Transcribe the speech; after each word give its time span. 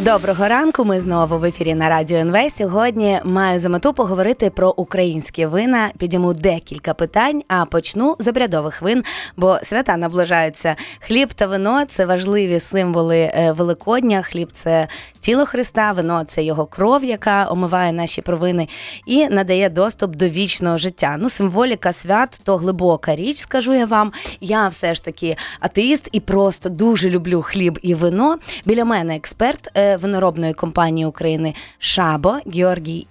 Доброго 0.00 0.48
ранку. 0.48 0.84
Ми 0.84 1.00
знову 1.00 1.38
в 1.38 1.44
ефірі 1.44 1.74
на 1.74 1.88
радіо 1.88 2.18
НВ. 2.18 2.50
Сьогодні 2.50 3.20
маю 3.24 3.58
за 3.58 3.68
мету 3.68 3.92
поговорити 3.92 4.50
про 4.50 4.70
українські 4.70 5.46
вина. 5.46 5.90
Підійму 5.98 6.34
декілька 6.34 6.94
питань, 6.94 7.42
а 7.48 7.64
почну 7.64 8.16
з 8.18 8.28
обрядових 8.28 8.82
вин, 8.82 9.04
бо 9.36 9.58
свята 9.62 9.96
наближаються. 9.96 10.76
Хліб 11.00 11.32
та 11.34 11.46
вино 11.46 11.84
це 11.88 12.06
важливі 12.06 12.60
символи 12.60 13.18
е, 13.18 13.52
Великодня. 13.52 14.22
Хліб 14.22 14.52
це 14.52 14.88
тіло 15.20 15.44
Христа, 15.44 15.92
вино 15.92 16.24
це 16.26 16.42
його 16.42 16.66
кров, 16.66 17.04
яка 17.04 17.48
омиває 17.50 17.92
наші 17.92 18.22
провини 18.22 18.68
і 19.06 19.28
надає 19.28 19.68
доступ 19.68 20.16
до 20.16 20.28
вічного 20.28 20.78
життя. 20.78 21.16
Ну, 21.18 21.28
символіка 21.28 21.92
свят 21.92 22.40
то 22.44 22.56
глибока 22.56 23.16
річ, 23.16 23.38
скажу 23.38 23.74
я 23.74 23.84
вам. 23.84 24.12
Я 24.40 24.68
все 24.68 24.94
ж 24.94 25.04
таки 25.04 25.36
атеїст 25.60 26.08
і 26.12 26.20
просто 26.20 26.68
дуже 26.68 27.10
люблю 27.10 27.42
хліб 27.42 27.78
і 27.82 27.94
вино. 27.94 28.38
Біля 28.64 28.84
мене 28.84 29.16
експерт 29.16 29.70
е, 29.76 29.87
виноробної 29.99 30.53
компанії 30.53 31.05
України 31.05 31.53
Шабо 31.79 32.39
Георгій 32.45 33.05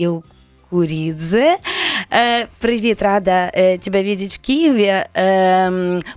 Іл. 0.71 0.87
Куридзе. 0.87 1.57
Э, 2.09 2.47
привет, 2.59 3.01
рада 3.01 3.49
э, 3.53 3.77
тебя 3.77 4.01
видеть 4.01 4.35
в 4.35 4.39
Киеве. 4.39 5.09
Э, 5.13 5.69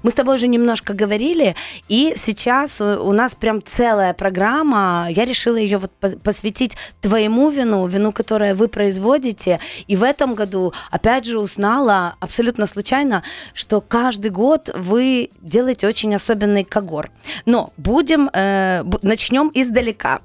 мы 0.03 0.11
с 0.11 0.15
тобой 0.15 0.35
уже 0.35 0.49
немножко 0.49 0.95
говорили, 0.95 1.55
и 1.89 2.15
сейчас 2.17 2.81
у 2.81 3.13
нас 3.13 3.35
прям 3.35 3.61
целая 3.63 4.13
программа. 4.13 5.09
Я 5.11 5.25
решила 5.25 5.57
ее 5.57 5.79
вот 5.79 5.93
посвятить 6.23 6.77
твоему 7.01 7.51
вину, 7.51 7.87
вину, 7.87 8.13
которое 8.13 8.55
вы 8.55 8.69
производите. 8.69 9.59
И 9.89 9.97
в 9.97 10.03
этом 10.03 10.35
году, 10.35 10.73
опять 10.91 11.25
же, 11.25 11.39
узнала 11.39 12.15
абсолютно 12.21 12.67
случайно, 12.67 13.23
что 13.55 13.81
каждый 13.81 14.31
год 14.31 14.71
вы 14.75 15.31
делаете 15.41 15.89
очень 15.89 16.15
особенный 16.15 16.65
когор. 16.65 17.11
Но 17.47 17.73
будем, 17.77 18.31
э, 18.33 18.83
начнем 19.03 19.51
издалека. 19.55 20.21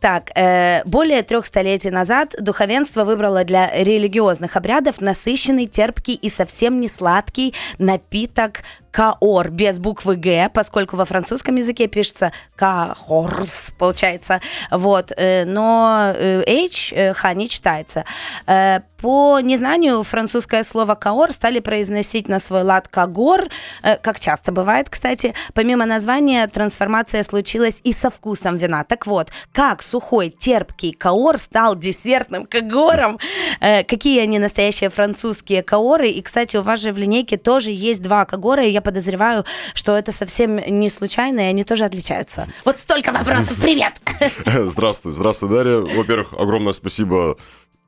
Так, 0.00 0.30
э, 0.34 0.82
более 0.84 1.22
трех 1.22 1.46
столетий 1.46 1.90
назад 1.90 2.34
духовенство 2.40 3.04
выбрало 3.04 3.44
для 3.44 3.55
религиозных 3.74 4.56
обрядов 4.56 5.00
насыщенный, 5.00 5.66
терпкий 5.66 6.14
и 6.14 6.28
совсем 6.28 6.80
не 6.80 6.88
сладкий 6.88 7.54
напиток 7.78 8.62
каор 8.96 9.50
без 9.50 9.78
буквы 9.78 10.16
Г, 10.16 10.50
поскольку 10.54 10.96
во 10.96 11.04
французском 11.04 11.56
языке 11.56 11.86
пишется 11.86 12.32
кахорс, 12.54 13.74
получается. 13.78 14.40
Вот. 14.70 15.12
Э, 15.14 15.44
но 15.44 16.14
э, 16.16 16.42
H, 16.64 16.94
э, 16.94 17.12
Х 17.12 17.34
не 17.34 17.46
читается. 17.46 18.06
По 18.46 19.40
незнанию 19.40 20.02
французское 20.02 20.62
слово 20.62 20.94
каор 20.94 21.30
стали 21.30 21.60
произносить 21.60 22.28
на 22.28 22.38
свой 22.38 22.62
лад 22.62 22.88
кагор, 22.88 23.44
как 23.82 24.18
часто 24.18 24.52
бывает, 24.52 24.88
кстати. 24.88 25.34
Помимо 25.52 25.84
названия, 25.84 26.46
трансформация 26.48 27.22
случилась 27.22 27.82
и 27.84 27.92
со 27.92 28.08
вкусом 28.08 28.56
вина. 28.56 28.84
Так 28.84 29.06
вот, 29.06 29.28
как 29.52 29.82
сухой, 29.82 30.30
терпкий 30.30 30.92
каор 30.92 31.36
стал 31.36 31.76
десертным 31.76 32.46
кагором? 32.46 33.18
Какие 33.60 34.22
они 34.22 34.38
настоящие 34.38 34.88
французские 34.88 35.62
каоры? 35.62 36.08
И, 36.08 36.22
кстати, 36.22 36.56
у 36.56 36.62
вас 36.62 36.80
же 36.80 36.90
в 36.90 36.96
линейке 36.96 37.36
тоже 37.36 37.72
есть 37.72 38.02
два 38.02 38.24
кагора, 38.24 38.64
и 38.64 38.70
я 38.70 38.80
подозреваю, 38.86 39.44
что 39.74 39.96
это 39.96 40.12
совсем 40.12 40.56
не 40.56 40.88
случайно, 40.88 41.40
и 41.40 41.44
они 41.44 41.64
тоже 41.64 41.84
отличаются. 41.84 42.46
Вот 42.64 42.78
столько 42.78 43.12
вопросов. 43.12 43.56
Привет! 43.60 43.94
Здравствуй, 44.70 45.12
здравствуй, 45.12 45.50
Дарья. 45.50 45.78
Во-первых, 45.78 46.32
огромное 46.38 46.72
спасибо 46.72 47.36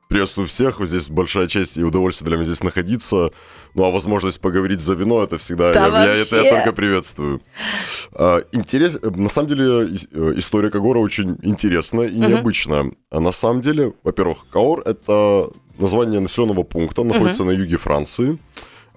Приветствую 0.09 0.47
всех. 0.47 0.79
Здесь 0.79 1.07
большая 1.07 1.47
честь 1.47 1.77
и 1.77 1.83
удовольствие 1.83 2.29
для 2.29 2.37
меня 2.37 2.47
здесь 2.47 2.63
находиться. 2.63 3.29
Ну, 3.75 3.83
а 3.83 3.91
возможность 3.91 4.41
поговорить 4.41 4.79
за 4.81 4.95
вино, 4.95 5.23
это 5.23 5.37
всегда... 5.37 5.71
Да 5.71 6.03
я, 6.03 6.15
я, 6.15 6.21
это 6.23 6.35
я 6.41 6.51
только 6.51 6.73
приветствую. 6.73 7.41
А, 8.13 8.39
интерес... 8.51 8.99
На 9.03 9.29
самом 9.29 9.49
деле, 9.49 9.87
э, 10.11 10.33
история 10.35 10.71
Кагора 10.71 10.97
очень 10.97 11.37
интересная 11.43 12.07
и 12.07 12.15
необычная. 12.15 12.85
Uh-huh. 12.85 12.97
А 13.11 13.19
на 13.19 13.31
самом 13.31 13.61
деле, 13.61 13.93
во-первых, 14.03 14.47
Каор— 14.51 14.81
это 14.85 15.51
название 15.77 16.19
населенного 16.19 16.63
пункта, 16.63 17.03
находится 17.03 17.43
uh-huh. 17.43 17.47
на 17.47 17.51
юге 17.51 17.77
Франции. 17.77 18.39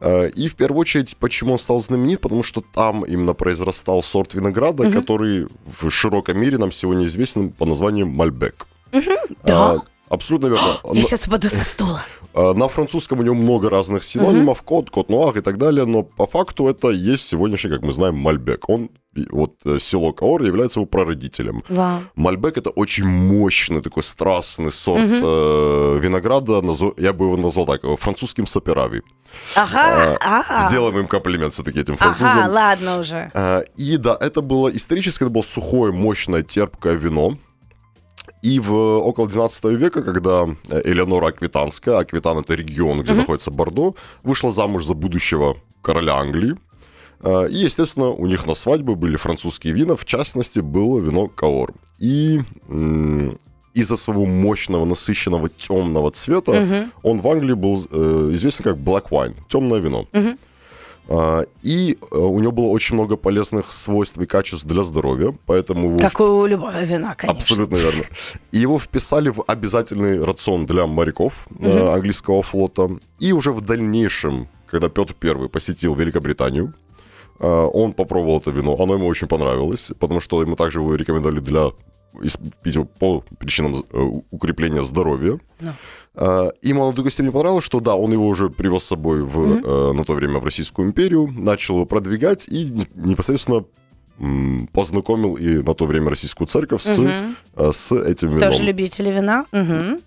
Э, 0.05 0.29
и 0.31 0.49
в 0.49 0.57
первую 0.57 0.81
очередь, 0.81 1.17
почему 1.17 1.53
он 1.53 1.59
стал 1.61 1.81
знаменит? 1.81 2.21
Потому 2.21 2.43
что 2.43 2.61
там 2.61 3.05
именно 3.05 3.35
произрастал 3.35 4.03
сорт 4.03 4.35
винограда, 4.35 4.83
угу. 4.83 4.93
который 4.93 5.47
в 5.65 5.91
широком 5.91 6.41
мире 6.41 6.59
нам 6.59 6.73
сегодня 6.73 7.07
известен 7.07 7.51
по 7.51 7.65
названию 7.65 8.07
Мальбек. 8.07 8.67
Угу, 8.93 9.37
да. 9.45 9.75
А, 9.75 9.79
абсолютно 10.09 10.49
верно. 10.49 10.81
Я 10.93 11.03
сейчас 11.03 11.29
упаду 11.29 11.49
со 11.49 11.63
стула. 11.63 12.03
Э, 12.35 12.53
на 12.55 12.69
французском 12.69 13.21
у 13.21 13.23
него 13.23 13.35
много 13.35 13.69
разных 13.69 14.05
синонимов, 14.05 14.59
угу. 14.59 14.67
кот, 14.67 14.91
кот 14.91 15.11
нуар 15.11 15.37
и 15.37 15.41
так 15.41 15.59
далее, 15.59 15.85
но 15.85 16.03
по 16.03 16.27
факту 16.27 16.69
это 16.69 16.89
есть 16.89 17.29
сегодняшний, 17.29 17.71
как 17.71 17.83
мы 17.83 17.93
знаем, 17.93 18.17
Мальбек. 18.17 18.69
Он 18.69 18.91
вот 19.31 19.57
э, 19.67 19.79
село 19.79 20.13
Каор 20.13 20.43
является 20.43 20.81
его 20.81 20.87
прародителем. 20.87 21.63
Вау. 21.69 22.01
Мальбек 22.15 22.57
это 22.57 22.71
очень 22.71 23.05
мощный 23.05 23.83
такой 23.83 24.03
страстный 24.03 24.73
сорт 24.73 25.05
угу. 25.05 25.21
э, 25.23 25.99
винограда, 26.01 26.63
я 26.97 27.13
бы 27.13 27.27
его 27.27 27.37
назвал 27.37 27.67
так, 27.67 27.83
французским 27.99 28.47
саперави. 28.47 29.03
Ага, 29.55 30.17
ага. 30.21 30.69
Сделаем 30.69 30.99
им 30.99 31.07
комплимент 31.07 31.53
все-таки 31.53 31.81
этим 31.81 31.97
французам. 31.97 32.29
Ага, 32.29 32.51
ладно 32.51 32.99
уже. 32.99 33.67
И 33.77 33.97
да, 33.99 34.17
это 34.19 34.41
было 34.41 34.69
исторически, 34.69 35.25
это 35.25 35.31
было 35.31 35.43
сухое, 35.43 35.93
мощное, 35.93 36.43
терпкое 36.43 36.95
вино. 36.95 37.37
И 38.43 38.59
в 38.59 38.73
около 38.73 39.29
12 39.29 39.65
века, 39.65 40.03
когда 40.03 40.49
э, 40.69 40.83
Элеонора 40.85 41.29
Аквитанская, 41.29 41.99
Аквитан 41.99 42.39
это 42.39 42.55
регион, 42.55 43.01
где 43.01 43.13
mm-hmm. 43.13 43.17
находится 43.17 43.51
Бордо, 43.51 43.95
вышла 44.25 44.51
замуж 44.51 44.85
за 44.85 44.95
будущего 44.95 45.57
короля 45.81 46.17
Англии. 46.17 46.57
Э, 47.21 47.49
и, 47.49 47.57
естественно, 47.57 48.09
у 48.09 48.27
них 48.27 48.47
на 48.47 48.55
свадьбе 48.55 48.97
были 48.97 49.17
французские 49.17 49.75
вина, 49.75 49.95
в 49.95 50.05
частности, 50.05 50.59
было 50.59 50.99
вино 50.99 51.29
Каор. 51.29 51.73
И 51.99 52.41
из-за 53.75 53.97
своего 53.97 54.27
мощного, 54.27 54.85
насыщенного 54.85 55.49
темного 55.49 56.11
цвета 56.11 56.53
угу. 56.53 56.91
он 57.03 57.21
в 57.21 57.29
Англии 57.29 57.55
был 57.55 57.83
э, 57.91 58.31
известен 58.33 58.65
как 58.65 58.77
black 58.77 59.09
wine, 59.11 59.35
темное 59.49 59.79
вино. 59.79 60.07
Угу. 60.13 60.37
А, 61.09 61.45
и 61.63 61.99
э, 62.01 62.17
у 62.17 62.39
него 62.39 62.53
было 62.53 62.67
очень 62.67 62.95
много 62.95 63.17
полезных 63.17 63.73
свойств 63.73 64.19
и 64.19 64.27
качеств 64.27 64.67
для 64.67 64.85
здоровья, 64.85 65.35
поэтому... 65.47 65.89
Его... 65.89 65.99
Как 65.99 66.21
у 66.21 66.47
любого 66.47 66.83
вина, 66.83 67.15
конечно. 67.15 67.39
Абсолютно 67.39 67.77
верно. 67.77 68.05
И 68.53 68.59
его 68.59 68.79
вписали 68.79 69.29
в 69.29 69.43
обязательный 69.47 70.23
рацион 70.23 70.67
для 70.67 70.87
моряков 70.87 71.47
угу. 71.51 71.91
английского 71.91 72.43
флота. 72.43 72.91
И 73.19 73.33
уже 73.33 73.53
в 73.53 73.61
дальнейшем, 73.61 74.49
когда 74.67 74.89
Петр 74.89 75.15
I 75.23 75.49
посетил 75.49 75.95
Великобританию, 75.95 76.75
э, 77.41 77.47
он 77.47 77.93
попробовал 77.93 78.39
это 78.39 78.51
вино, 78.51 78.77
оно 78.79 78.95
ему 78.95 79.07
очень 79.07 79.27
понравилось, 79.27 79.93
потому 79.99 80.21
что 80.21 80.41
ему 80.41 80.57
также 80.57 80.79
его 80.79 80.95
рекомендовали 80.95 81.41
для 81.41 81.73
по 82.99 83.25
причинам 83.39 83.85
укрепления 84.31 84.85
здоровья. 84.85 85.39
No. 85.61 86.53
Ему 86.63 86.83
оно 86.83 86.91
до 86.91 86.99
такой 86.99 87.11
степени 87.11 87.31
понравилось, 87.31 87.65
что 87.65 87.81
да, 87.81 87.95
он 87.95 88.13
его 88.13 88.29
уже 88.29 88.51
привез 88.51 88.83
с 88.83 88.89
собой 88.89 89.23
в, 89.23 89.39
mm-hmm. 89.39 89.93
на 89.93 90.05
то 90.05 90.13
время 90.13 90.39
в 90.41 90.45
Российскую 90.45 90.89
империю, 90.89 91.27
начал 91.27 91.77
его 91.77 91.87
продвигать 91.87 92.49
и 92.49 92.71
непосредственно 92.95 93.65
познакомил 94.73 95.35
и 95.35 95.63
на 95.63 95.75
то 95.75 95.85
время 95.85 96.11
российскую 96.11 96.47
церковь 96.47 96.83
с, 96.83 96.99
угу. 96.99 97.73
с 97.73 97.91
этим 97.93 98.29
вином. 98.29 98.51
Тоже 98.51 98.63
любители 98.63 99.11
вина. 99.11 99.47
Угу. 99.53 100.01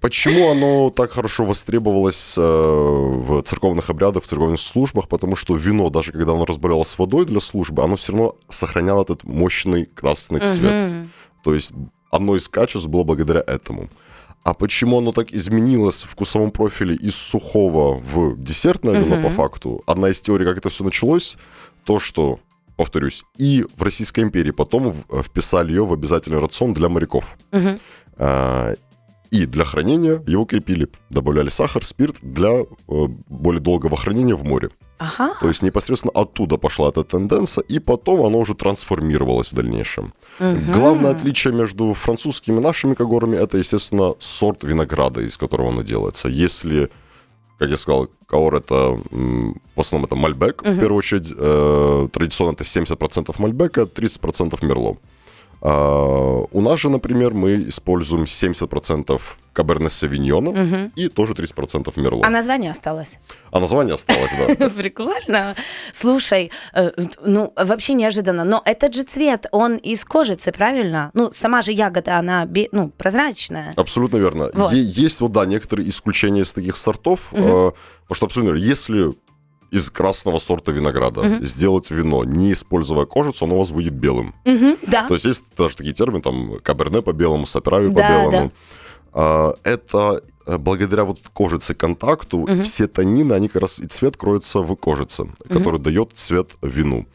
Почему 0.00 0.50
оно 0.50 0.90
так 0.90 1.12
хорошо 1.12 1.44
востребовалось 1.44 2.36
в 2.36 3.42
церковных 3.42 3.88
обрядах, 3.88 4.24
в 4.24 4.26
церковных 4.26 4.60
службах? 4.60 5.08
Потому 5.08 5.36
что 5.36 5.54
вино, 5.54 5.88
даже 5.88 6.12
когда 6.12 6.32
оно 6.32 6.44
разбавлялось 6.44 6.98
водой 6.98 7.24
для 7.24 7.40
службы, 7.40 7.82
оно 7.82 7.96
все 7.96 8.12
равно 8.12 8.36
сохраняло 8.48 9.02
этот 9.02 9.24
мощный 9.24 9.86
красный 9.86 10.40
цвет. 10.40 10.90
Угу. 10.90 11.08
То 11.42 11.54
есть 11.54 11.72
одно 12.10 12.36
из 12.36 12.48
качеств 12.48 12.88
было 12.88 13.04
благодаря 13.04 13.42
этому. 13.46 13.88
А 14.44 14.54
почему 14.54 14.98
оно 14.98 15.12
так 15.12 15.32
изменилось 15.32 16.02
в 16.02 16.10
вкусовом 16.10 16.50
профиле 16.50 16.96
из 16.96 17.14
сухого 17.14 17.98
в 17.98 18.36
десертное 18.36 19.00
вино 19.00 19.16
uh-huh. 19.16 19.22
по 19.22 19.30
факту? 19.30 19.82
Одна 19.86 20.10
из 20.10 20.20
теорий, 20.20 20.44
как 20.44 20.58
это 20.58 20.68
все 20.68 20.82
началось, 20.82 21.36
то, 21.84 22.00
что, 22.00 22.40
повторюсь, 22.76 23.24
и 23.36 23.64
в 23.76 23.82
Российской 23.82 24.20
империи 24.20 24.50
потом 24.50 25.04
вписали 25.24 25.70
ее 25.70 25.86
в 25.86 25.92
обязательный 25.92 26.40
рацион 26.40 26.72
для 26.72 26.88
моряков. 26.88 27.36
Uh-huh. 27.52 28.76
И 29.32 29.46
для 29.46 29.64
хранения 29.64 30.22
его 30.26 30.44
крепили. 30.44 30.88
Добавляли 31.08 31.48
сахар, 31.48 31.82
спирт 31.84 32.16
для 32.20 32.50
э, 32.60 32.64
более 33.28 33.62
долгого 33.62 33.96
хранения 33.96 34.34
в 34.34 34.44
море. 34.44 34.68
Ага. 34.98 35.34
То 35.40 35.48
есть 35.48 35.62
непосредственно 35.62 36.12
оттуда 36.14 36.58
пошла 36.58 36.90
эта 36.90 37.02
тенденция, 37.02 37.62
и 37.62 37.78
потом 37.78 38.26
оно 38.26 38.38
уже 38.38 38.54
трансформировалось 38.54 39.50
в 39.50 39.54
дальнейшем. 39.54 40.12
Угу. 40.38 40.72
Главное 40.72 41.12
отличие 41.12 41.54
между 41.54 41.94
французскими 41.94 42.58
и 42.58 42.60
нашими 42.60 42.94
когорами 42.94 43.36
это, 43.36 43.56
естественно, 43.56 44.14
сорт 44.18 44.64
винограда, 44.64 45.22
из 45.22 45.38
которого 45.38 45.70
оно 45.70 45.82
делается. 45.82 46.28
Если 46.28 46.90
как 47.58 47.70
я 47.70 47.76
сказал, 47.76 48.08
каор 48.26 48.56
это 48.56 48.98
в 49.76 49.80
основном 49.80 50.06
это 50.06 50.16
мальбек, 50.16 50.62
угу. 50.62 50.72
в 50.72 50.78
первую 50.80 50.98
очередь, 50.98 51.32
э, 51.36 52.08
традиционно 52.12 52.52
это 52.52 52.64
70% 52.64 53.34
мальбека, 53.38 53.82
30% 53.82 54.66
мерло. 54.66 54.96
А, 55.64 56.44
у 56.50 56.60
нас 56.60 56.80
же, 56.80 56.90
например, 56.90 57.34
мы 57.34 57.68
используем 57.68 58.24
70% 58.24 59.20
Каберне 59.52 59.90
Савиньона 59.90 60.90
и 60.96 61.08
тоже 61.08 61.34
30% 61.34 61.92
Мерло. 61.96 62.24
А 62.24 62.30
название 62.30 62.70
осталось? 62.70 63.18
А 63.52 63.60
название 63.60 63.94
осталось, 63.94 64.32
да. 64.58 64.68
Прикольно. 64.76 65.54
Слушай, 65.92 66.50
э, 66.74 66.90
ну, 67.24 67.52
вообще 67.54 67.94
неожиданно. 67.94 68.44
Но 68.44 68.62
этот 68.64 68.94
же 68.94 69.02
цвет, 69.04 69.46
он 69.52 69.76
из 69.76 70.04
кожицы, 70.04 70.52
правильно? 70.52 71.10
Ну, 71.14 71.30
сама 71.32 71.62
же 71.62 71.72
ягода, 71.72 72.18
она 72.18 72.48
ну, 72.72 72.88
прозрачная. 72.90 73.72
Абсолютно 73.76 74.16
верно. 74.16 74.50
Вот. 74.54 74.72
Есть, 74.72 75.20
вот, 75.20 75.32
да, 75.32 75.46
некоторые 75.46 75.88
исключения 75.88 76.42
из 76.42 76.52
таких 76.52 76.76
сортов. 76.76 77.28
э, 77.32 77.70
Потому 78.12 78.16
что, 78.16 78.26
абсолютно 78.26 78.52
верно, 78.52 78.64
если 78.64 79.14
из 79.72 79.90
красного 79.90 80.38
сорта 80.38 80.70
винограда 80.70 81.38
сделать 81.42 81.90
вино, 81.90 82.24
не 82.24 82.52
используя 82.52 83.06
кожицу, 83.06 83.46
оно 83.46 83.54
у 83.56 83.58
вас 83.58 83.70
выйдет 83.70 83.94
белым. 83.94 84.34
Мгм, 84.44 84.76
да. 84.86 85.06
То 85.08 85.14
есть 85.14 85.24
есть 85.24 85.44
даже 85.56 85.76
такие 85.76 85.94
термины, 85.94 86.20
там, 86.20 86.58
каберне 86.62 87.00
по 87.00 87.12
белому, 87.12 87.46
саперави 87.46 87.88
по 87.88 87.94
Да, 87.96 88.08
белому. 88.08 88.52
А, 89.14 89.54
Это 89.64 90.22
э, 90.46 90.58
благодаря 90.58 91.04
вот 91.04 91.20
кожице 91.32 91.74
контакту 91.74 92.46
все 92.64 92.86
танины, 92.86 93.32
они 93.32 93.48
как 93.48 93.62
раз 93.62 93.80
и 93.80 93.86
цвет 93.86 94.16
кроется 94.16 94.60
в 94.60 94.74
кожице, 94.76 95.24
который 95.48 95.80
дает 95.80 96.12
цвет 96.14 96.50
вину. 96.62 97.06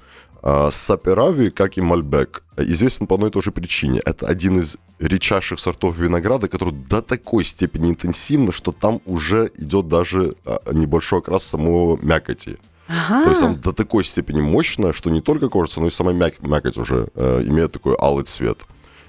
А 0.41 0.69
Саперави, 0.71 1.49
как 1.49 1.77
и 1.77 1.81
Мальбек, 1.81 2.43
известен 2.57 3.07
по 3.07 3.15
одной 3.15 3.29
и 3.29 3.33
той 3.33 3.41
же 3.41 3.51
причине. 3.51 4.01
Это 4.05 4.27
один 4.27 4.59
из 4.59 4.77
редчайших 4.99 5.59
сортов 5.59 5.97
винограда, 5.97 6.47
который 6.47 6.73
до 6.73 7.01
такой 7.01 7.43
степени 7.43 7.89
интенсивно, 7.89 8.51
что 8.51 8.71
там 8.71 9.01
уже 9.05 9.51
идет 9.57 9.87
даже 9.87 10.35
а, 10.45 10.61
небольшой 10.71 11.19
окрас 11.19 11.43
самого 11.43 11.97
мякоти. 12.01 12.57
Ага. 12.87 13.23
То 13.25 13.29
есть 13.31 13.41
он 13.41 13.59
до 13.59 13.73
такой 13.73 14.03
степени 14.05 14.41
мощная, 14.41 14.93
что 14.93 15.09
не 15.09 15.19
только 15.19 15.49
кожица, 15.49 15.81
но 15.81 15.87
и 15.87 15.91
сама 15.91 16.13
мяк- 16.13 16.41
мякоть 16.41 16.77
уже 16.77 17.09
э, 17.15 17.43
имеет 17.45 17.73
такой 17.73 17.95
алый 17.99 18.23
цвет. 18.23 18.65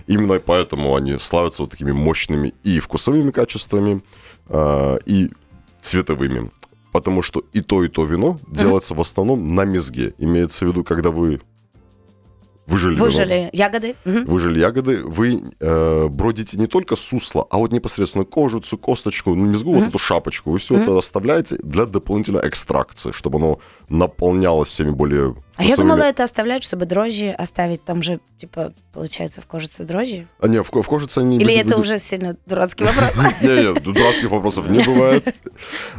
Именно 0.08 0.40
поэтому 0.40 0.96
они 0.96 1.18
славятся 1.18 1.62
вот 1.62 1.70
такими 1.70 1.92
мощными 1.92 2.54
и 2.64 2.80
вкусовыми 2.80 3.30
качествами, 3.30 4.02
э, 4.48 4.98
и 5.06 5.30
цветовыми. 5.80 6.50
Потому 6.92 7.22
что 7.22 7.44
и 7.52 7.60
то, 7.60 7.84
и 7.84 7.88
то 7.88 8.04
вино 8.04 8.40
делается 8.46 8.94
в 8.94 9.00
основном 9.00 9.46
на 9.54 9.64
мезге. 9.64 10.14
Имеется 10.18 10.64
в 10.64 10.68
виду, 10.68 10.84
когда 10.84 11.10
вы 11.10 11.40
выжили 12.66 12.94
вино, 12.94 13.04
Выжили 13.04 13.50
ягоды. 13.52 13.94
Мгм. 14.04 14.24
выжили 14.26 14.60
ягоды, 14.60 15.02
вы 15.04 15.42
э, 15.60 16.08
бродите 16.08 16.58
не 16.58 16.66
только 16.66 16.96
сусло, 16.96 17.46
а 17.50 17.58
вот 17.58 17.72
непосредственно 17.72 18.24
кожицу, 18.24 18.76
косточку, 18.78 19.34
ну, 19.34 19.46
мезгу, 19.46 19.72
вот 19.74 19.88
эту 19.88 19.98
шапочку. 19.98 20.50
Вы 20.50 20.58
все 20.58 20.76
это 20.78 20.96
оставляете 20.96 21.56
для 21.62 21.86
дополнительной 21.86 22.46
экстракции, 22.46 23.12
чтобы 23.12 23.38
оно 23.38 23.58
наполнялось 23.88 24.68
всеми 24.68 24.90
более 24.90 25.34
А 25.58 25.64
я 25.64 25.74
думала, 25.74 26.02
это 26.02 26.22
оставляют, 26.22 26.62
чтобы 26.62 26.86
дрожжи 26.86 27.30
оставить. 27.30 27.84
Там 27.84 28.00
же, 28.00 28.20
типа, 28.38 28.72
получается, 28.92 29.40
в 29.40 29.46
кожице 29.48 29.82
дрожжи. 29.82 30.28
А, 30.38 30.46
не, 30.46 30.62
в, 30.62 30.70
в 30.70 30.86
кожице 30.86 31.18
они... 31.18 31.36
Или 31.36 31.52
это 31.52 31.76
уже 31.76 31.98
сильно 31.98 32.36
дурацкий 32.46 32.84
вопрос? 32.84 33.10
Не, 33.42 33.48
не, 33.48 33.80
дурацких 33.80 34.30
вопросов 34.30 34.68
не 34.68 34.84
бывает. 34.84 35.34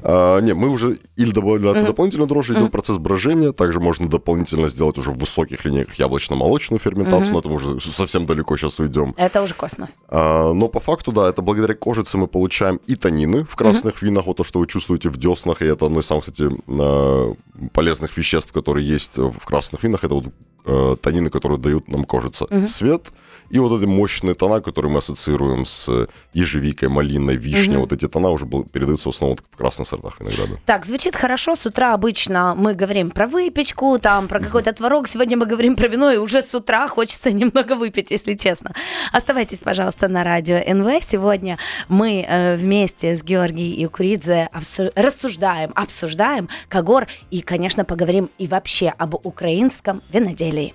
А, 0.02 0.40
Не, 0.40 0.54
мы 0.54 0.70
уже 0.70 0.98
или 1.18 1.32
добавляются 1.32 1.86
дополнительно 1.86 2.26
дрожжи, 2.26 2.54
идет 2.54 2.72
процесс 2.72 2.98
брожения. 2.98 3.52
Также 3.52 3.82
можно 3.82 4.08
дополнительно 4.08 4.70
сделать 4.70 4.98
уже 4.98 5.12
в 5.12 5.18
высоких 5.18 5.66
линейках 5.66 5.96
яблочно-молочную 5.96 6.80
ферментацию, 6.80 7.34
но 7.34 7.40
это 7.40 7.50
мы 7.50 7.56
уже 7.56 7.82
совсем 7.82 8.26
далеко 8.26 8.56
сейчас 8.56 8.80
уйдем. 8.80 9.12
Это 9.18 9.42
уже 9.42 9.56
космос. 9.56 9.98
А, 10.08 10.54
Но 10.54 10.70
по 10.70 10.80
факту, 10.80 11.12
да, 11.12 11.28
это 11.28 11.42
благодаря 11.42 11.74
кожице 11.74 12.18
мы 12.18 12.28
получаем 12.28 12.80
и 12.88 12.96
танины 12.96 13.44
в 13.44 13.58
красных 13.58 14.02
винах, 14.02 14.26
вот 14.26 14.38
то, 14.38 14.46
что 14.46 14.60
вы 14.60 14.68
чувствуете 14.68 15.10
в 15.10 15.18
деснах, 15.18 15.62
и 15.62 15.66
это 15.66 15.86
одно 15.86 16.00
из 16.00 16.06
самых, 16.06 16.24
кстати, 16.24 16.50
а, 16.70 17.34
полезных 17.74 18.16
веществ, 18.16 18.54
которые 18.54 18.88
есть 18.88 19.18
в 19.18 19.49
красных 19.50 19.84
винах, 19.84 20.04
это 20.04 20.14
вот 20.16 20.26
э, 20.66 20.96
танины, 21.02 21.30
которые 21.30 21.58
дают 21.58 21.88
нам 21.88 22.06
кожица. 22.06 22.46
Цвет 22.66 23.12
и 23.51 23.59
вот 23.59 23.79
эти 23.79 23.87
мощные 23.89 24.35
тона, 24.35 24.61
которые 24.61 24.91
мы 24.93 24.99
ассоциируем 24.99 25.65
с 25.67 26.09
ежевикой, 26.33 26.89
малиной, 26.89 27.37
вишней, 27.37 27.77
вот 27.77 27.93
эти 27.93 28.09
тона 28.09 28.31
уже 28.31 28.47
был- 28.47 28.65
передаются 28.65 29.11
в 29.11 29.15
основном 29.15 29.37
вот 29.39 29.45
в 29.51 29.57
красных 29.57 29.87
сортах 29.89 30.21
винограда. 30.21 30.59
Так, 30.67 30.87
звучит 30.87 31.17
хорошо. 31.17 31.55
С 31.57 31.67
утра 31.67 31.95
обычно 31.95 32.55
мы 32.57 32.75
говорим 32.75 33.11
про 33.11 33.27
выпечку, 33.27 33.99
там, 33.99 34.29
про 34.29 34.41
какой-то 34.41 34.73
творог. 34.73 35.09
Сегодня 35.09 35.37
мы 35.37 35.47
говорим 35.47 35.77
про 35.77 35.89
вино, 35.89 36.11
и 36.13 36.17
уже 36.17 36.43
с 36.43 36.55
утра 36.55 36.89
хочется 36.89 37.31
немного 37.31 37.77
выпить, 37.77 38.11
если 38.11 38.35
честно. 38.35 38.73
Оставайтесь, 39.13 39.61
пожалуйста, 39.61 40.09
на 40.09 40.25
радио 40.25 40.57
НВ. 40.75 41.03
Сегодня 41.05 41.59
мы 41.89 42.25
э, 42.29 42.57
вместе 42.57 43.17
с 43.17 43.23
Георгием 43.23 43.81
Юкуридзе 43.81 44.49
обсу- 44.53 44.91
рассуждаем, 44.97 45.71
обсуждаем 45.75 46.49
Кагор 46.69 47.07
и, 47.31 47.41
конечно, 47.41 47.85
поговорим 47.85 48.29
и 48.39 48.47
вообще 48.47 48.93
об 48.99 49.15
українському 49.23 50.01
виноделії. 50.15 50.75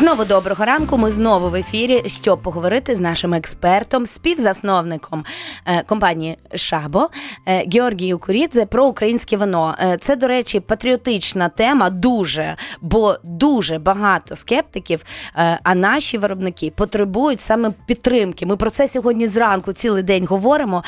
Знову 0.00 0.24
доброго 0.24 0.64
ранку. 0.64 0.98
Ми 0.98 1.10
знову 1.10 1.50
в 1.50 1.54
ефірі, 1.54 2.02
щоб 2.06 2.42
поговорити 2.42 2.94
з 2.94 3.00
нашим 3.00 3.34
експертом, 3.34 4.06
співзасновником 4.06 5.24
е, 5.66 5.82
компанії 5.82 6.38
Шабо 6.54 7.08
е, 7.46 7.64
Георгією 7.74 8.18
Курідзе 8.18 8.66
про 8.66 8.86
українське 8.86 9.36
вино. 9.36 9.74
Е, 9.80 9.98
Це, 10.00 10.16
до 10.16 10.26
речі, 10.26 10.60
патріотична 10.60 11.48
тема, 11.48 11.90
дуже, 11.90 12.56
бо 12.80 13.16
дуже 13.24 13.78
багато 13.78 14.36
скептиків, 14.36 15.04
а 15.62 15.74
наші 15.74 16.18
виробники 16.18 16.72
потребують 16.76 17.40
саме 17.40 17.72
підтримки. 17.86 18.46
Ми 18.46 18.56
про 18.56 18.70
це 18.70 18.88
сьогодні 18.88 19.26
зранку 19.26 19.72
цілий 19.72 20.02
день 20.02 20.26
говоримо. 20.26 20.84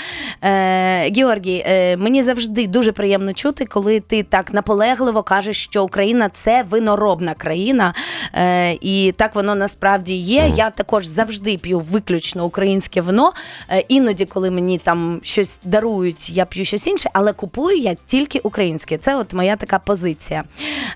Георгій, 1.16 1.64
мені 1.98 2.22
завжди 2.22 2.66
дуже 2.66 2.92
приємно 2.92 3.32
чути, 3.32 3.64
коли 3.64 4.00
ти 4.00 4.22
так 4.22 4.54
наполегливо 4.54 5.22
кажеш, 5.22 5.64
що 5.64 5.84
Україна 5.84 6.28
це 6.28 6.62
виноробна 6.62 7.34
країна. 7.34 7.94
Е, 8.34 8.78
І 9.01 9.13
так 9.17 9.35
воно 9.35 9.55
насправді 9.55 10.13
є. 10.15 10.51
Я 10.55 10.69
також 10.69 11.05
завжди 11.05 11.57
п'ю 11.57 11.79
виключно 11.79 12.45
українське 12.45 13.01
вино. 13.01 13.33
Е, 13.69 13.83
Іноді, 13.87 14.25
коли 14.25 14.51
мені 14.51 14.77
там 14.77 15.19
щось 15.23 15.59
дарують, 15.63 16.29
я 16.29 16.45
п'ю 16.45 16.65
щось 16.65 16.87
інше, 16.87 17.09
але 17.13 17.33
купую 17.33 17.77
я 17.77 17.95
тільки 18.05 18.39
українське. 18.39 18.97
Це 18.97 19.15
от 19.15 19.33
моя 19.33 19.55
така 19.55 19.79
позиція. 19.79 20.43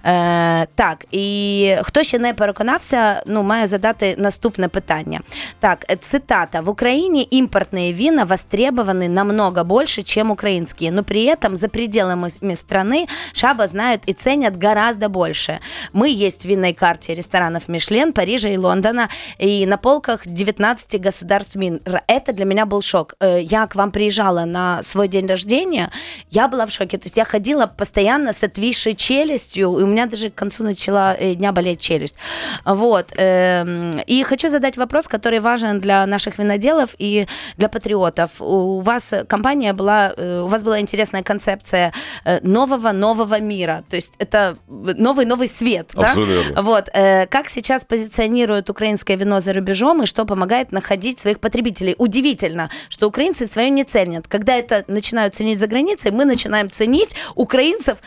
Е, 0.06 0.68
так, 0.76 1.06
і 1.12 1.76
хто 1.82 2.04
ще 2.04 2.20
не 2.20 2.34
переконався, 2.34 3.24
ну 3.28 3.44
маю 3.44 3.68
задати 3.68 4.16
наступне 4.18 4.68
питання. 4.68 5.20
Так, 5.60 5.86
е, 5.92 5.96
цитата: 5.96 6.62
в 6.62 6.70
Україні 6.70 7.28
імпортные 7.32 7.94
вина 7.94 8.24
востребованы 8.26 9.08
намного 9.08 9.64
больше, 9.64 10.04
чем 10.04 10.32
украинские, 10.32 10.92
но 10.92 11.04
при 11.04 11.26
этом 11.36 11.56
за 11.56 11.68
пределами 11.68 12.28
с- 12.30 12.40
страны 12.42 13.06
шаба 13.34 13.68
знают 13.68 14.02
и 14.10 14.14
ценят 14.14 14.64
гораздо 14.64 15.10
больше. 15.10 15.60
Мы 15.94 16.26
есть 16.26 16.46
в 16.46 16.50
винной 16.50 16.74
карте 16.74 17.16
ресторанов 17.16 17.64
Мишлен, 17.68 17.95
Парижа 18.13 18.49
и 18.49 18.57
Лондона, 18.57 19.09
и 19.39 19.67
на 19.67 19.77
полках 19.77 20.21
19 20.27 21.01
государств 21.01 21.57
мира. 21.57 22.03
Это 22.07 22.33
для 22.33 22.45
меня 22.45 22.67
был 22.67 22.83
шок. 22.83 23.15
Э, 23.21 23.41
Я 23.41 23.67
к 23.67 23.75
вам 23.75 23.91
приезжала 23.91 24.45
на 24.45 24.83
свой 24.83 25.09
день 25.09 25.27
рождения, 25.27 25.91
я 26.31 26.49
была 26.49 26.67
в 26.67 26.71
шоке. 26.71 26.99
То 26.99 27.07
есть 27.07 27.17
я 27.17 27.25
ходила 27.25 27.67
постоянно 27.67 28.33
с 28.33 28.43
отвисшей 28.43 28.95
челюстью, 28.95 29.79
и 29.79 29.83
у 29.83 29.87
меня 29.87 30.07
даже 30.07 30.31
к 30.31 30.35
концу 30.35 30.65
начала 30.65 31.15
э, 31.15 31.35
дня 31.35 31.53
болеть 31.53 31.81
челюсть. 31.81 32.17
Вот. 32.65 33.13
эм, 33.17 34.01
И 34.07 34.23
хочу 34.23 34.49
задать 34.49 34.77
вопрос, 34.77 35.09
который 35.09 35.41
важен 35.41 35.81
для 35.81 36.07
наших 36.07 36.39
виноделов 36.39 36.95
и 36.99 37.27
для 37.57 37.69
патриотов. 37.69 38.31
У 38.41 38.81
вас 38.81 39.15
компания 39.29 39.73
была, 39.73 40.13
э, 40.17 40.41
у 40.41 40.47
вас 40.47 40.63
была 40.63 40.81
интересная 40.81 41.23
концепция 41.23 41.93
э, 42.25 42.41
нового 42.43 42.93
нового 42.93 43.41
мира. 43.41 43.85
То 43.89 43.97
есть 43.97 44.13
это 44.19 44.57
новый 44.69 45.27
новый 45.27 45.49
свет, 45.49 45.91
да? 45.95 46.03
Абсолютно 46.03 46.33
верно. 46.33 46.63
Вот. 46.63 46.87
Как 47.31 47.49
сейчас 47.49 47.85
позиционируют 47.87 48.71
украинское 48.71 49.17
вино 49.17 49.41
за 49.41 49.53
рубежом 49.53 50.03
и 50.03 50.07
что 50.07 50.25
помогает 50.25 50.73
находить 50.73 51.19
своих 51.19 51.41
потребителей? 51.41 51.95
Удивительно, 51.99 52.71
что 52.89 53.09
украинцы 53.09 53.47
свое 53.47 53.71
не 53.71 53.85
ценят. 53.85 54.27
Когда 54.29 54.57
это 54.57 54.85
начинают 54.89 55.35
ценить 55.35 55.59
за 55.59 55.67
границей, 55.67 56.11
мы 56.11 56.25
начинаем 56.25 56.71
ценить 56.71 57.17
украинцев, 57.35 57.99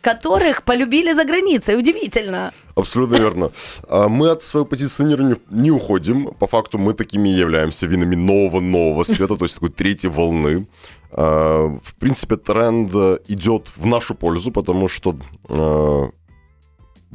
которых 0.00 0.62
полюбили 0.62 1.14
за 1.14 1.24
границей. 1.24 1.76
Удивительно. 1.76 2.52
Абсолютно 2.76 3.16
верно. 3.16 3.50
А 3.88 4.08
Мы 4.08 4.30
от 4.30 4.42
своего 4.42 4.66
позиционирования 4.66 5.36
не 5.50 5.70
уходим. 5.70 6.26
По 6.38 6.46
факту 6.46 6.78
мы 6.78 6.92
такими 6.92 7.28
являемся 7.28 7.86
винами 7.86 8.14
нового-нового 8.14 9.02
света, 9.04 9.36
то 9.36 9.44
есть 9.44 9.54
такой 9.54 9.70
третьей 9.70 10.10
волны. 10.10 10.66
А, 11.10 11.78
В 11.82 11.94
принципе, 11.94 12.36
тренд 12.36 12.92
идет 13.28 13.72
в 13.76 13.86
нашу 13.86 14.14
пользу, 14.14 14.52
потому 14.52 14.88
что 14.88 15.16
э, 15.48 16.10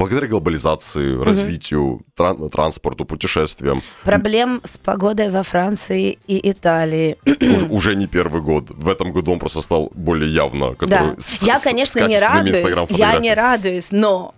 благодаря 0.02 0.28
глобализации, 0.28 1.24
развитию, 1.24 2.02
тран- 2.18 2.50
транспорту, 2.50 3.06
путешествиям, 3.06 3.82
Проблем 4.04 4.62
с 4.64 4.78
погодой 4.78 5.30
во 5.30 5.44
Франции 5.44 6.18
и 6.28 6.52
Италии. 6.52 7.18
уж- 7.26 7.70
уже 7.70 7.96
не 7.96 8.08
первый 8.08 8.42
год. 8.42 8.66
В 8.70 8.90
этом 8.90 9.12
году 9.14 9.32
он 9.34 9.40
просто 9.40 9.62
стал 9.62 9.92
более 9.96 10.34
явно. 10.34 10.76
Да. 10.80 11.16
с- 11.18 11.44
Я, 11.44 11.60
конечно, 11.60 12.08
не 12.08 12.20
радуюсь. 12.20 12.90
Я 12.90 13.20
не 13.20 13.34
радуюсь, 13.34 13.92
но 13.92 14.34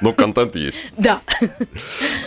Но 0.00 0.12
контент 0.12 0.56
есть. 0.56 0.92
Да. 0.96 1.20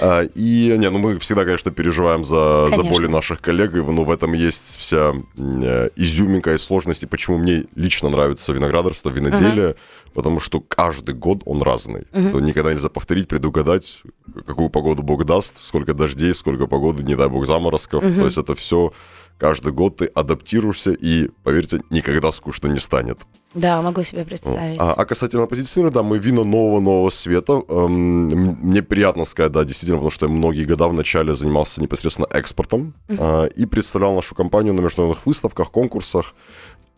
А, 0.01 0.24
И, 0.36 0.75
не, 0.77 0.89
ну 0.89 1.00
мы 1.00 1.20
всегда, 1.20 1.46
конечно, 1.46 1.72
переживаем 1.72 2.25
за, 2.25 2.68
за 2.68 2.77
Конечно. 2.77 2.92
боли 2.92 3.08
наших 3.08 3.42
коллег, 3.42 3.74
и, 3.74 3.77
ну 3.77 4.04
в 4.04 4.12
этом 4.12 4.34
есть 4.34 4.77
вся 4.77 5.13
э, 5.38 5.89
изюминка 5.96 6.54
и 6.54 6.58
сложность, 6.58 7.04
и 7.04 7.06
почему 7.06 7.38
мне 7.38 7.65
лично 7.75 8.10
нравится 8.10 8.54
виноградарство, 8.54 9.10
виноделие, 9.10 9.75
потому 10.13 10.39
что 10.39 10.62
каждый 10.62 11.15
год 11.15 11.42
он 11.46 11.62
разный. 11.62 12.06
То 12.12 12.39
никогда 12.39 12.74
нельзя 12.74 12.89
повторить, 12.89 13.27
предугадать, 13.27 14.01
какую 14.48 14.70
погоду 14.70 15.04
Бог 15.04 15.25
даст, 15.25 15.58
сколько 15.58 15.94
дождей, 15.94 16.34
сколько 16.34 16.68
погоды, 16.68 17.04
не 17.04 17.15
дай 17.15 17.27
Бог, 17.30 17.46
заморозков. 17.46 18.01
То 18.01 18.25
есть 18.25 18.38
это 18.38 18.56
все 18.56 18.92
каждый 19.38 19.74
год 19.74 19.98
ты 19.98 20.06
адаптируешься, 20.06 20.92
и, 20.92 21.30
поверьте, 21.44 21.82
никогда 21.89 22.32
скучно 22.32 22.68
не 22.68 22.80
станет. 22.80 23.20
Да, 23.54 23.82
могу 23.82 24.04
себе 24.04 24.25
представить. 24.25 24.77
А, 24.80 24.94
а 24.94 25.06
касательно 25.06 25.48
позиционирования, 25.48 25.94
да, 25.94 26.04
мы 26.04 26.18
вино 26.18 26.44
нового-нового 26.44 27.10
света. 27.10 27.62
Эм, 27.70 28.27
мне 28.27 28.84
приятно 28.84 29.24
сказать, 29.24 29.54
да, 29.54 29.63
действительно, 29.63 29.98
потому 30.00 30.12
что 30.12 30.25
я 30.25 30.32
многие 30.32 30.65
года 30.65 30.88
вначале 30.89 31.34
занимался 31.34 31.82
непосредственно 31.82 32.27
экспортом 32.32 32.94
а, 33.08 33.46
и 33.46 33.65
представлял 33.65 34.13
нашу 34.13 34.36
компанию 34.36 34.74
на 34.74 34.82
международных 34.82 35.25
выставках, 35.25 35.72
конкурсах. 35.72 36.36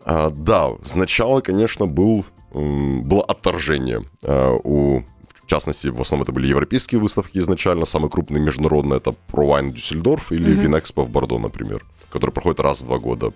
А, 0.04 0.32
да, 0.32 0.72
сначала, 0.84 1.42
конечно, 1.42 1.86
был, 1.86 2.26
м, 2.54 3.04
было 3.04 3.24
отторжение 3.24 4.04
а, 4.24 4.56
у 4.64 5.04
в 5.48 5.50
частности, 5.50 5.88
в 5.88 6.02
основном 6.02 6.24
это 6.24 6.34
были 6.34 6.48
европейские 6.48 7.00
выставки 7.00 7.38
изначально. 7.38 7.86
Самый 7.86 8.10
крупный 8.10 8.42
международный 8.42 8.98
это 8.98 9.16
ProWine 9.32 9.72
Дюссельдорф 9.72 10.34
или 10.34 10.52
Винэкспо 10.52 11.04
в 11.04 11.10
Бордо, 11.10 11.40
например, 11.40 11.86
который 12.12 12.32
проходит 12.32 12.60
раз 12.60 12.82
в 12.82 12.86
два 12.86 13.00
года. 13.00 13.32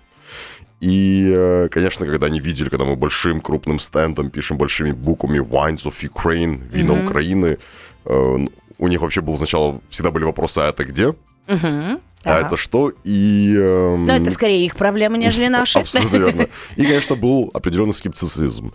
И, 0.80 1.32
э, 1.34 1.68
конечно, 1.70 2.04
когда 2.04 2.26
они 2.26 2.38
видели, 2.38 2.68
когда 2.68 2.84
мы 2.84 2.96
большим 2.96 3.40
крупным 3.40 3.78
стендом 3.78 4.28
пишем 4.28 4.58
большими 4.58 4.92
буквами 4.92 5.38
Wines 5.38 5.84
of 5.86 5.94
Ukraine, 6.02 6.60
вина 6.70 7.02
Украины, 7.02 7.56
э, 8.04 8.38
у 8.78 8.88
них 8.88 9.00
вообще 9.00 9.22
было 9.22 9.36
сначала 9.38 9.80
всегда 9.88 10.10
были 10.10 10.24
вопросы, 10.24 10.58
а 10.58 10.68
это 10.68 10.84
где? 10.84 11.14
Мгм. 11.48 11.98
А 12.24 12.40
Да. 12.40 12.46
это 12.46 12.56
что? 12.58 12.92
И... 13.04 13.54
эм, 13.56 14.04
Ну, 14.04 14.12
это 14.12 14.30
скорее 14.30 14.66
их 14.66 14.76
проблемы, 14.76 15.16
нежели 15.16 15.48
наши. 15.60 15.78
Абсолютно 15.78 16.16
верно. 16.18 16.46
И, 16.76 16.82
конечно, 16.82 17.16
был 17.16 17.50
определенный 17.54 17.94
скептицизм. 17.94 18.74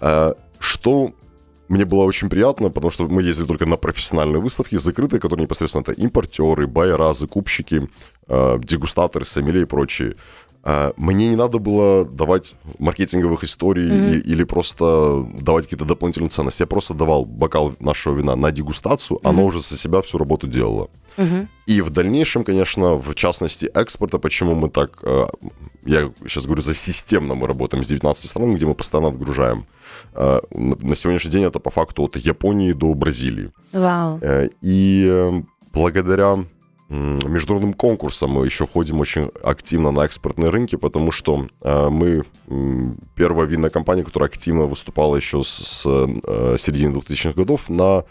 Э, 0.00 0.32
Что 0.58 1.12
мне 1.70 1.84
было 1.84 2.04
очень 2.04 2.28
приятно, 2.28 2.68
потому 2.70 2.90
что 2.90 3.08
мы 3.08 3.22
ездили 3.22 3.46
только 3.46 3.66
на 3.66 3.76
профессиональные 3.76 4.40
выставки, 4.40 4.76
закрытые, 4.78 5.20
которые 5.20 5.44
непосредственно 5.44 5.82
это 5.82 5.92
импортеры, 5.92 6.66
байера, 6.66 7.12
закупщики, 7.14 7.88
э, 8.28 8.58
дегустаторы, 8.62 9.24
сомелье 9.24 9.62
и 9.62 9.66
прочие. 9.66 10.14
Э, 10.64 10.92
Мне 10.96 11.28
не 11.28 11.36
надо 11.36 11.58
было 11.58 12.04
давать 12.04 12.54
маркетинговых 12.78 13.44
историй 13.44 13.88
и- 14.16 14.32
или 14.32 14.44
просто 14.44 15.26
давать 15.40 15.64
какие-то 15.64 15.84
дополнительные 15.86 16.28
ценности. 16.28 16.62
Я 16.62 16.66
просто 16.66 16.94
давал 16.94 17.24
бокал 17.24 17.72
нашего 17.80 18.16
вина 18.18 18.36
на 18.36 18.50
дегустацию, 18.50 19.18
оно 19.22 19.44
уже 19.46 19.60
за 19.60 19.76
себя 19.78 20.00
всю 20.02 20.18
работу 20.18 20.46
делало. 20.46 20.88
И 21.66 21.80
в 21.82 21.90
дальнейшем, 21.90 22.44
конечно, 22.44 22.94
в 22.94 23.14
частности 23.14 23.70
экспорта, 23.74 24.18
почему 24.18 24.54
мы 24.54 24.68
так, 24.68 24.98
э, 25.02 25.26
я 25.86 26.10
сейчас 26.28 26.44
говорю 26.44 26.62
за 26.62 26.74
системно, 26.74 27.34
мы 27.34 27.46
работаем 27.46 27.82
с 27.84 27.88
19 27.88 28.30
стран, 28.30 28.54
где 28.54 28.66
мы 28.66 28.74
постоянно 28.74 29.08
отгружаем. 29.08 29.64
Э, 30.14 30.40
На 30.52 30.96
сегодняшний 30.96 31.30
день 31.30 31.44
это 31.44 31.58
по 31.60 31.70
факту 31.70 32.02
от 32.04 32.16
Японии 32.16 32.72
до 32.72 32.94
Бразилии. 32.94 33.50
Вау. 33.72 34.18
Э, 34.22 34.48
И 34.60 35.06
э, 35.08 35.42
благодаря 35.72 36.44
международным 36.88 37.72
конкурсам 37.74 38.30
мы 38.32 38.44
еще 38.46 38.66
ходим 38.66 38.98
очень 39.00 39.30
активно 39.44 39.92
на 39.92 40.00
экспортные 40.04 40.50
рынки, 40.50 40.74
потому 40.74 41.12
что 41.12 41.46
э, 41.62 41.88
мы 41.88 42.24
первая 43.14 43.46
винная 43.46 43.70
компания, 43.70 44.02
которая 44.02 44.28
активно 44.28 44.64
выступала 44.64 45.14
еще 45.14 45.44
с, 45.44 45.48
с, 45.48 45.86
э, 45.86 46.56
середины 46.58 46.96
2000-х 46.98 47.34
годов 47.34 47.68
на 47.70 48.04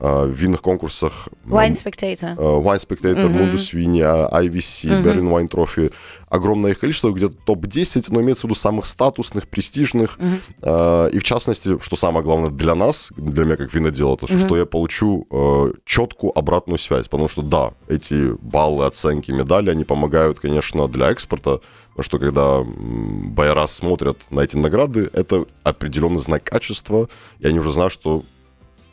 э, 0.00 0.28
винных 0.32 0.62
конкурсах. 0.62 1.28
Wine 1.46 1.72
Spectator. 1.72 2.34
Э, 2.36 2.60
Wine 2.62 2.78
Spectator, 2.78 3.28
Mundus 3.28 3.72
Vini, 3.72 4.00
IVC, 4.30 5.02
Berlin 5.02 5.28
Wine 5.30 5.48
Trophy. 5.48 5.92
Огромное 6.28 6.72
их 6.72 6.78
количество, 6.78 7.10
где-то 7.10 7.34
топ-10, 7.46 8.06
но 8.10 8.20
имеется 8.20 8.42
в 8.42 8.50
виду 8.50 8.54
самых 8.54 8.84
статусных, 8.84 9.48
престижных. 9.48 10.18
Э, 10.62 11.10
И 11.12 11.18
в 11.18 11.24
частности, 11.24 11.78
что 11.80 11.96
самое 11.96 12.24
главное 12.24 12.50
для 12.50 12.74
нас, 12.74 13.10
для 13.16 13.44
меня 13.44 13.56
как 13.56 13.72
винодела, 13.74 14.16
то 14.16 14.26
что 14.26 14.56
я 14.56 14.66
получу 14.66 15.26
четкую 15.84 16.38
обратную 16.38 16.78
связь. 16.78 17.08
Потому 17.08 17.28
что 17.28 17.42
да, 17.42 17.72
эти 17.88 18.32
баллы, 18.42 18.84
оценки, 18.86 19.30
медали, 19.30 19.70
они 19.70 19.84
помогают, 19.84 20.38
конечно, 20.40 20.88
для 20.88 21.10
экспорта. 21.10 21.60
Потому 21.90 22.04
что 22.04 22.18
когда 22.18 22.62
байера 22.62 23.66
смотрят 23.66 24.18
на 24.30 24.40
эти 24.40 24.56
награды, 24.56 25.10
это 25.12 25.46
определенный 25.64 26.20
знак 26.20 26.44
качества, 26.44 27.08
и 27.40 27.46
они 27.48 27.58
уже 27.58 27.72
знают, 27.72 27.92
что 27.92 28.22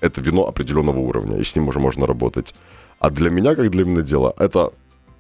это 0.06 0.22
вино 0.22 0.48
определенного 0.48 1.00
уровня, 1.00 1.38
и 1.38 1.44
с 1.44 1.56
ним 1.56 1.68
уже 1.68 1.80
можно 1.80 2.06
работать. 2.08 2.56
А 3.00 3.10
для 3.10 3.30
меня, 3.30 3.56
как 3.56 3.70
для 3.70 3.84
винодела, 3.84 4.34
это, 4.38 4.72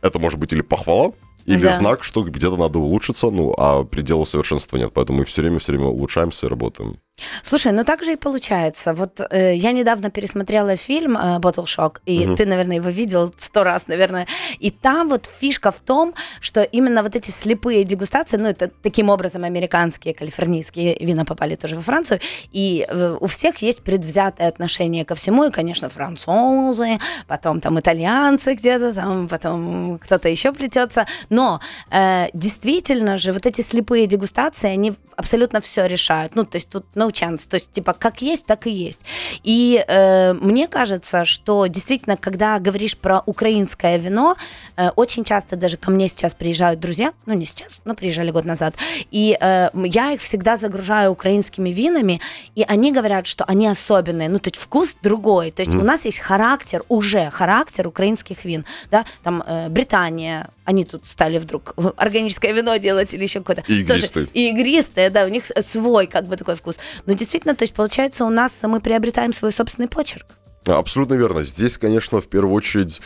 это 0.01 0.19
может 0.19 0.39
быть 0.39 0.53
или 0.53 0.61
похвала, 0.61 1.13
или 1.45 1.61
Да. 1.63 1.73
знак, 1.73 2.03
что 2.03 2.23
где-то 2.23 2.57
надо 2.57 2.79
улучшиться, 2.79 3.29
ну, 3.29 3.53
а 3.57 3.83
предела 3.83 4.25
совершенства 4.25 4.77
нет. 4.77 4.91
Поэтому 4.93 5.19
мы 5.19 5.25
все 5.25 5.41
время, 5.41 5.59
все 5.59 5.73
время 5.73 5.87
улучшаемся 5.87 6.47
и 6.47 6.49
работаем. 6.49 6.97
Слушай, 7.43 7.71
ну 7.71 7.83
так 7.83 8.03
же 8.03 8.13
и 8.13 8.15
получается. 8.15 8.93
Вот 8.93 9.21
э, 9.29 9.55
я 9.55 9.71
недавно 9.71 10.09
пересмотрела 10.09 10.75
фильм 10.75 11.17
э, 11.17 11.37
Bottle 11.39 11.65
Shock, 11.65 11.99
и 12.05 12.35
ты, 12.35 12.45
наверное, 12.45 12.77
его 12.77 12.89
видел 12.89 13.33
сто 13.37 13.63
раз, 13.63 13.87
наверное. 13.87 14.27
И 14.59 14.71
там 14.71 15.07
вот 15.07 15.29
фишка 15.39 15.71
в 15.71 15.79
том, 15.79 16.13
что 16.41 16.61
именно 16.61 17.03
вот 17.03 17.15
эти 17.15 17.31
слепые 17.31 17.83
дегустации, 17.83 18.37
ну 18.37 18.49
это 18.49 18.69
таким 18.81 19.09
образом 19.09 19.43
американские, 19.43 20.13
калифорнийские 20.13 20.97
вина 20.99 21.23
попали 21.23 21.55
тоже 21.55 21.75
во 21.75 21.81
Францию, 21.81 22.19
и 22.51 22.85
э, 22.87 23.17
у 23.19 23.27
всех 23.27 23.57
есть 23.57 23.81
предвзятое 23.83 24.47
отношение 24.47 25.05
ко 25.05 25.15
всему, 25.15 25.45
и, 25.45 25.51
конечно, 25.51 25.89
французы, 25.89 26.99
потом 27.27 27.61
там 27.61 27.79
итальянцы 27.79 28.55
где-то, 28.55 28.93
там 28.93 29.27
потом 29.27 29.99
кто-то 29.99 30.27
еще 30.27 30.51
плетется. 30.51 31.05
Но 31.29 31.61
э, 31.91 32.27
действительно 32.33 33.17
же 33.17 33.31
вот 33.31 33.45
эти 33.45 33.61
слепые 33.61 34.05
дегустации, 34.05 34.69
они 34.69 34.93
абсолютно 35.15 35.61
все 35.61 35.85
решают. 35.85 36.35
Ну, 36.35 36.43
то 36.43 36.57
есть 36.57 36.69
тут 36.69 36.85
no 37.05 37.11
chance. 37.11 37.47
То 37.47 37.55
есть, 37.55 37.71
типа, 37.71 37.93
как 37.93 38.21
есть, 38.21 38.45
так 38.45 38.67
и 38.67 38.71
есть. 38.71 39.05
И 39.43 39.83
э, 39.87 40.33
мне 40.33 40.67
кажется, 40.67 41.25
что 41.25 41.67
действительно, 41.67 42.17
когда 42.17 42.59
говоришь 42.59 42.97
про 42.97 43.21
украинское 43.25 43.97
вино, 43.97 44.35
э, 44.77 44.89
очень 44.95 45.23
часто 45.23 45.55
даже 45.55 45.77
ко 45.77 45.91
мне 45.91 46.07
сейчас 46.07 46.33
приезжают 46.33 46.79
друзья, 46.79 47.13
ну, 47.25 47.33
не 47.33 47.45
сейчас, 47.45 47.81
но 47.85 47.95
приезжали 47.95 48.31
год 48.31 48.45
назад, 48.45 48.75
и 49.11 49.37
э, 49.39 49.69
я 49.73 50.11
их 50.11 50.21
всегда 50.21 50.57
загружаю 50.57 51.11
украинскими 51.11 51.69
винами, 51.69 52.21
и 52.55 52.63
они 52.67 52.91
говорят, 52.91 53.27
что 53.27 53.43
они 53.45 53.67
особенные, 53.67 54.29
ну, 54.29 54.39
то 54.39 54.47
есть 54.47 54.57
вкус 54.57 54.95
другой. 55.01 55.51
То 55.51 55.61
есть 55.61 55.75
у 55.75 55.83
нас 55.83 56.05
есть 56.05 56.19
характер, 56.19 56.83
уже 56.89 57.29
характер 57.29 57.87
украинских 57.87 58.45
вин, 58.45 58.65
да, 58.91 59.05
там 59.23 59.43
э, 59.45 59.69
Британия, 59.69 60.49
они 60.65 60.83
тут 60.83 61.05
стали 61.05 61.37
вдруг 61.37 61.73
органическое 61.95 62.51
вино 62.51 62.75
делать 62.77 63.13
или 63.13 63.23
еще 63.23 63.39
какое-то. 63.39 63.61
И 63.71 63.83
Тоже- 63.85 63.99
игристые. 63.99 64.27
и 64.33 64.49
игристые, 64.49 65.09
да, 65.09 65.25
у 65.25 65.29
них 65.29 65.45
свой 65.45 66.07
как 66.07 66.27
бы 66.27 66.35
такой 66.37 66.55
вкус. 66.55 66.77
Но 67.05 67.13
действительно, 67.13 67.55
то 67.55 67.63
есть 67.63 67.73
получается 67.73 68.25
у 68.25 68.29
нас 68.29 68.61
мы 68.63 68.79
приобретаем 68.79 69.31
свой 69.33 69.51
собственный 69.51 69.87
почерк. 69.87 70.25
Абсолютно 70.65 71.13
верно. 71.13 71.43
Здесь, 71.43 71.77
конечно, 71.77 72.19
в 72.19 72.27
первую 72.27 72.53
очередь 72.53 73.01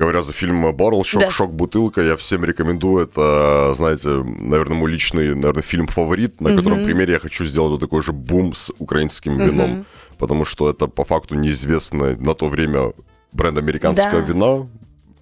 Говоря 0.00 0.22
за 0.22 0.32
фильм 0.32 0.72
«Баррел 0.76 1.02
Шок», 1.02 1.22
Да. 1.22 1.28
«Шок-бутылка», 1.30 2.02
я 2.02 2.16
всем 2.16 2.44
рекомендую. 2.44 3.02
Это, 3.04 3.72
знаете, 3.74 4.10
наверное, 4.10 4.76
мой 4.76 4.92
личный, 4.92 5.34
наверное, 5.34 5.64
фильм-фаворит, 5.64 6.40
на 6.40 6.54
котором 6.54 6.84
примере 6.84 7.14
я 7.14 7.18
хочу 7.18 7.44
сделать 7.44 7.72
вот 7.72 7.80
такой 7.80 8.00
же 8.02 8.12
бум 8.12 8.54
с 8.54 8.70
украинским 8.78 9.36
вином. 9.36 9.86
Потому 10.16 10.44
что 10.44 10.70
это, 10.70 10.86
по 10.86 11.04
факту, 11.04 11.34
неизвестный 11.34 12.16
на 12.16 12.34
то 12.34 12.46
время 12.46 12.92
бренд 13.32 13.58
американского 13.58 14.20
Да. 14.20 14.26
вина. 14.32 14.68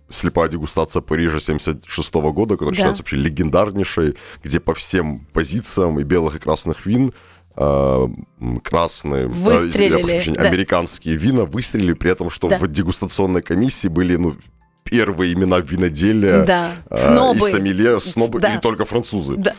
Слепая 0.09 0.49
дегустация 0.49 1.03
Парижа 1.03 1.41
76 1.41 2.15
года, 2.15 2.55
которая 2.55 2.73
Да. 2.73 2.77
считается 2.77 3.03
вообще 3.03 3.17
легендарнейшей, 3.17 4.15
где 4.45 4.61
по 4.61 4.73
всем 4.75 5.27
позициям 5.33 5.99
и 5.99 6.05
белых, 6.05 6.37
и 6.37 6.39
красных 6.39 6.87
вин 6.87 7.13
э, 7.59 8.09
красные, 8.63 9.25
э, 9.25 9.29
Выстрелили, 9.29 10.03
прощения, 10.03 10.37
да. 10.39 10.45
американские 10.49 11.17
вина 11.17 11.47
выстрелили, 11.47 11.95
при 11.95 12.11
этом, 12.11 12.29
что 12.29 12.49
Да. 12.49 12.59
в 12.59 12.69
дегустационной 12.69 13.41
комиссии 13.41 13.89
были, 13.89 14.17
ну, 14.17 14.37
первые 14.85 15.33
имена 15.33 15.59
виноделия, 15.61 16.45
Да. 16.45 16.73
э, 16.91 16.97
Снобы. 16.97 17.49
и 17.49 17.51
сомелье, 17.51 17.99
снобы, 17.99 18.41
Да. 18.41 18.55
и 18.55 18.61
только 18.61 18.85
французы. 18.85 19.37
Да. 19.37 19.55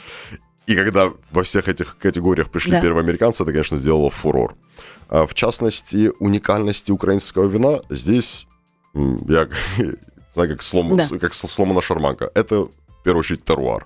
И 0.67 0.75
когда 0.75 1.11
во 1.31 1.41
всех 1.41 1.67
этих 1.69 1.97
категориях 1.97 2.51
пришли 2.51 2.73
Да. 2.73 2.81
первые 2.81 3.01
американцы, 3.03 3.41
это, 3.41 3.51
конечно, 3.51 3.75
сделало 3.77 4.11
фурор. 4.11 4.55
А 5.09 5.25
В 5.25 5.33
частности, 5.33 6.11
уникальности 6.19 6.91
украинского 6.91 7.47
вина 7.47 7.79
здесь, 7.89 8.45
я 8.93 9.47
знаю, 10.37 10.49
как, 10.51 10.63
слом, 10.63 10.95
Да. 10.95 11.07
как 11.19 11.33
сломана 11.33 11.81
шарманка. 11.81 12.29
Это, 12.35 12.55
в 12.65 13.03
первую 13.03 13.19
очередь, 13.21 13.43
теруар. 13.45 13.85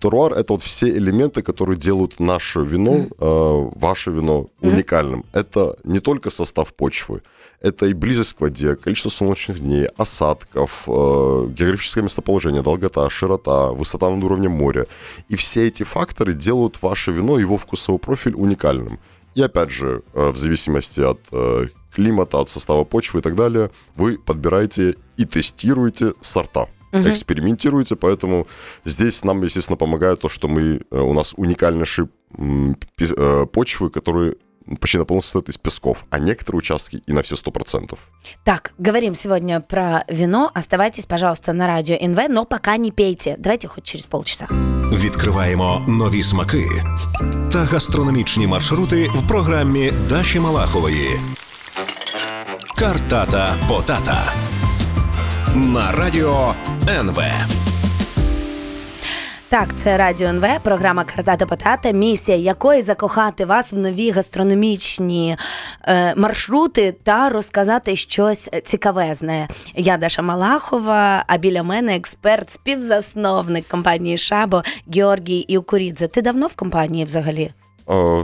Теруар— 0.00 0.32
это 0.34 0.52
вот 0.52 0.62
все 0.62 0.86
элементы, 0.88 1.42
которые 1.42 1.76
делают 1.76 2.20
наше 2.20 2.60
вино, 2.60 3.06
э, 3.18 3.70
ваше 3.80 4.10
вино 4.10 4.46
уникальным. 4.60 5.24
Это 5.32 5.76
не 5.84 6.00
только 6.00 6.30
состав 6.30 6.72
почвы, 6.74 7.22
это 7.60 7.86
и 7.86 7.92
близость 7.94 8.34
к 8.34 8.40
воде, 8.40 8.76
количество 8.76 9.10
солнечных 9.10 9.58
дней, 9.60 9.86
осадков, 9.96 10.84
э, 10.86 11.46
географическое 11.58 12.04
местоположение, 12.04 12.62
долгота, 12.62 13.10
широта, 13.10 13.72
высота 13.72 14.10
над 14.10 14.22
уровнем 14.24 14.52
моря. 14.52 14.86
И 15.30 15.34
все 15.36 15.66
эти 15.66 15.82
факторы 15.84 16.32
делают 16.34 16.82
ваше 16.82 17.12
вино, 17.12 17.38
его 17.38 17.56
вкусовой 17.58 17.98
профиль 17.98 18.34
уникальным. 18.36 18.98
И 19.34 19.42
опять 19.42 19.70
же, 19.70 20.02
э, 20.14 20.30
в 20.30 20.36
зависимости 20.36 21.00
от 21.00 21.20
э, 21.32 21.66
климата, 21.95 22.37
от 22.39 22.49
состава 22.49 22.83
почвы 22.83 23.19
и 23.19 23.21
так 23.21 23.35
далее, 23.35 23.69
вы 23.95 24.17
подбираете 24.17 24.95
и 25.17 25.25
тестируете 25.25 26.13
сорта. 26.21 26.65
Экспериментируете, 27.11 27.95
поэтому 27.95 28.45
здесь 28.85 29.23
нам, 29.23 29.43
естественно, 29.43 29.77
помогает 29.77 30.19
то, 30.19 30.29
что 30.29 30.47
мы, 30.47 30.81
э, 30.91 30.99
у 30.99 31.13
нас 31.13 31.33
уникальнейшие 31.37 32.07
м, 32.39 32.75
пи- 32.95 33.05
э, 33.17 33.45
почвы, 33.53 33.89
которые 33.89 34.33
почти 34.79 34.97
наполовину 34.97 35.21
состоят 35.21 35.49
из 35.49 35.57
песков, 35.57 36.05
а 36.11 36.19
некоторые 36.19 36.59
участки 36.59 37.01
и 37.09 37.13
на 37.13 37.21
все 37.21 37.35
100%. 37.35 37.97
Так, 38.43 38.73
говорим 38.77 39.15
сегодня 39.15 39.59
про 39.59 40.03
вино. 40.09 40.51
Оставайтесь, 40.53 41.05
пожалуйста, 41.05 41.53
на 41.53 41.67
радио 41.67 41.95
НВ, 42.01 42.29
но 42.29 42.45
пока 42.45 42.77
не 42.77 42.91
пейте. 42.91 43.35
Давайте 43.39 43.67
хоть 43.67 43.83
через 43.83 44.05
полчаса. 44.05 44.47
Відкриваємо 44.93 45.85
нові 45.87 46.23
смаки 46.23 46.65
та 47.51 47.59
гастрономічні 47.63 48.47
маршрути 48.47 49.09
в 49.15 49.27
програмі 49.27 49.93
Даші 50.09 50.39
Малахової. 50.39 51.09
Картата 52.78 53.48
Потата 53.68 54.32
на 55.54 55.92
радіо 55.92 56.54
НВ. 56.88 57.22
Так, 59.48 59.68
це 59.76 59.96
Радіо 59.96 60.28
НВ, 60.28 60.46
програма 60.62 61.04
Картата 61.04 61.46
Потата, 61.46 61.90
місія 61.90 62.36
якої 62.36 62.82
закохати 62.82 63.44
вас 63.44 63.72
в 63.72 63.78
нові 63.78 64.10
гастрономічні 64.10 65.36
е, 65.84 66.14
маршрути 66.14 66.92
та 67.02 67.28
розказати 67.28 67.96
щось 67.96 68.50
цікавезне. 68.64 69.48
Я 69.74 69.96
Даша 69.96 70.22
Малахова, 70.22 71.24
а 71.26 71.36
біля 71.36 71.62
мене 71.62 71.96
експерт, 71.96 72.50
співзасновник 72.50 73.68
компанії 73.68 74.18
Шабо 74.18 74.62
Георгій 74.94 75.38
Іукурідзе. 75.38 76.08
Ти 76.08 76.22
давно 76.22 76.46
в 76.46 76.54
компанії 76.54 77.04
взагалі? 77.04 77.50
А, 77.86 78.22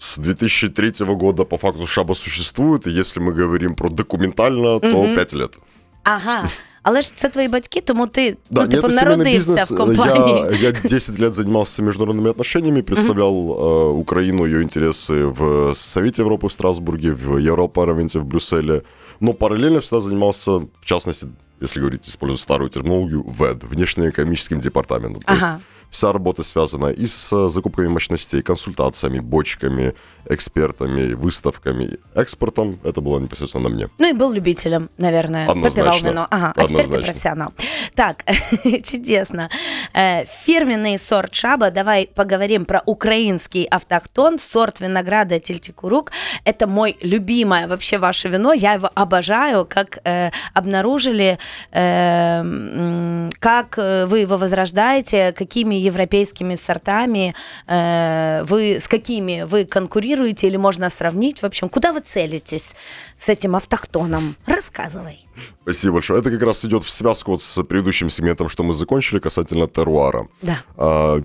С 0.00 0.18
2003 0.18 0.92
года 1.06 1.44
по 1.44 1.56
факту 1.58 1.86
Шаба 1.86 2.14
существует, 2.14 2.86
и 2.86 2.90
если 2.90 3.20
мы 3.20 3.32
говорим 3.32 3.74
про 3.74 3.88
документально, 3.88 4.78
то 4.80 5.02
Мгм. 5.02 5.14
5 5.14 5.34
лет. 5.34 5.58
Ага. 6.02 6.50
Але 6.82 7.02
ж 7.02 7.12
це 7.16 7.28
твої 7.28 7.48
батьки, 7.48 7.80
тому 7.80 8.06
ти 8.06 8.36
Да, 8.50 8.62
ну, 8.62 8.68
типу, 8.68 8.86
нет, 8.88 8.96
это 8.96 9.04
семейный 9.04 9.08
народився 9.08 9.50
бизнес. 9.50 9.70
в 9.70 9.76
компанії. 9.76 10.44
Я, 10.62 10.68
я 10.68 10.72
10 10.72 11.20
лет 11.20 11.32
занимался 11.34 11.82
международными 11.82 12.30
отношениями, 12.30 12.82
представлял 12.82 13.34
э, 13.34 13.90
Украину, 14.00 14.46
ее 14.46 14.62
интересы 14.62 15.26
в 15.26 15.74
Совете 15.74 16.22
Европы 16.22 16.46
в 16.46 16.52
Страсбурге, 16.52 17.10
в 17.12 17.38
Европарламенте 17.38 18.18
в 18.18 18.24
Брюсселе. 18.24 18.82
Но 19.20 19.32
параллельно 19.32 19.78
всегда 19.80 20.00
занимался, 20.00 20.50
в 20.50 20.84
частности, 20.84 21.26
если 21.62 21.80
говорить, 21.80 22.08
использовать 22.08 22.40
старую 22.40 22.70
терминологию, 22.70 23.22
ВЭД, 23.38 23.64
внешнеэкономическим 23.64 24.60
департаментом. 24.60 25.22
То 25.22 25.32
Ага. 25.32 25.60
вся 25.91 26.11
работа 26.13 26.43
связана 26.43 26.87
и 26.87 27.05
с 27.05 27.31
э, 27.33 27.49
закупками 27.49 27.87
мощностей, 27.89 28.41
консультациями, 28.41 29.19
бочками, 29.19 29.93
экспертами, 30.25 31.13
выставками, 31.13 31.97
экспортом. 32.15 32.79
Это 32.83 33.01
было 33.01 33.19
непосредственно 33.19 33.69
на 33.69 33.75
мне. 33.75 33.89
Ну 33.99 34.09
и 34.09 34.13
был 34.13 34.31
любителем, 34.31 34.89
наверное. 34.97 35.47
Однозначно. 35.49 35.91
Попивал 35.91 36.11
вино. 36.11 36.27
Ага, 36.31 36.53
а 36.55 36.65
теперь 36.65 36.85
ты 36.87 37.03
профессионал. 37.03 37.53
Так, 37.93 38.23
чудесно. 38.83 39.49
Э, 39.93 40.23
Фирменный 40.25 40.97
сорт 40.97 41.35
шаба. 41.35 41.71
Давай 41.71 42.07
поговорим 42.07 42.65
про 42.65 42.81
украинский 42.85 43.65
автохтон. 43.65 44.39
Сорт 44.39 44.79
винограда 44.79 45.39
Тильтикурук. 45.39 46.11
Это 46.45 46.67
мой 46.67 46.97
любимое 47.01 47.67
вообще 47.67 47.97
ваше 47.97 48.29
вино. 48.29 48.53
Я 48.53 48.73
его 48.73 48.89
обожаю. 48.95 49.65
Как 49.65 49.99
э, 50.05 50.31
обнаружили, 50.53 51.37
э, 51.71 51.81
м, 51.81 53.29
как 53.39 53.77
э, 53.77 54.05
вы 54.05 54.19
его 54.19 54.37
возрождаете, 54.37 55.33
какими 55.33 55.80
европейскими 55.81 56.55
сортами 56.55 57.33
э, 57.67 58.43
вы, 58.45 58.79
с 58.79 58.87
какими 58.87 59.43
вы 59.43 59.65
конкурируете 59.65 60.47
или 60.47 60.57
можно 60.57 60.89
сравнить? 60.89 61.41
В 61.41 61.45
общем, 61.45 61.69
куда 61.69 61.91
вы 61.93 61.99
целитесь 62.01 62.73
с 63.17 63.29
этим 63.29 63.55
автохтоном? 63.55 64.35
Рассказывай. 64.45 65.19
Спасибо 65.63 65.93
большое. 65.93 66.19
Это 66.21 66.31
как 66.31 66.41
раз 66.43 66.65
идет 66.65 66.83
в 66.83 66.89
связку 66.89 67.31
вот 67.31 67.41
с 67.41 67.63
предыдущим 67.63 68.09
сегментом, 68.09 68.49
что 68.49 68.63
мы 68.63 68.73
закончили 68.73 69.19
касательно 69.19 69.67
теруара. 69.67 70.27
Да. 70.41 70.57
А, 70.77 71.21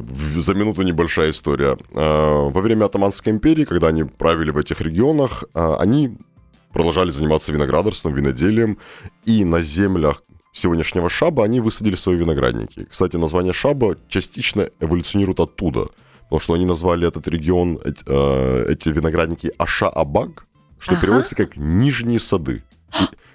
в- 0.00 0.40
за 0.40 0.54
минуту 0.54 0.82
небольшая 0.82 1.30
история. 1.30 1.76
А, 1.94 2.48
Во 2.48 2.60
время 2.60 2.84
Атаманской 2.86 3.32
империи, 3.32 3.64
когда 3.64 3.88
они 3.88 4.04
правили 4.04 4.50
в 4.50 4.58
этих 4.58 4.80
регионах, 4.80 5.44
а, 5.54 5.76
они 5.80 6.16
продолжали 6.72 7.10
заниматься 7.10 7.52
виноградарством, 7.52 8.14
виноделием, 8.14 8.78
и 9.24 9.44
на 9.44 9.62
землях 9.62 10.22
сегодняшнего 10.52 11.08
Шаба 11.08 11.44
они 11.44 11.60
высадили 11.60 11.94
свои 11.94 12.16
виноградники. 12.16 12.86
Кстати, 12.90 13.16
название 13.16 13.52
Шаба 13.52 13.96
частично 14.08 14.70
эволюционирует 14.80 15.40
оттуда, 15.40 15.86
потому 16.24 16.40
что 16.40 16.54
они 16.54 16.66
назвали 16.66 17.06
этот 17.06 17.28
регион, 17.28 17.78
э, 17.84 18.64
эти 18.68 18.88
виноградники 18.90 19.52
Аша-Абаг, 19.58 20.46
что 20.78 20.92
Ага. 20.92 21.00
переводится 21.02 21.34
как 21.36 21.56
«нижние 21.56 22.18
сады». 22.18 22.62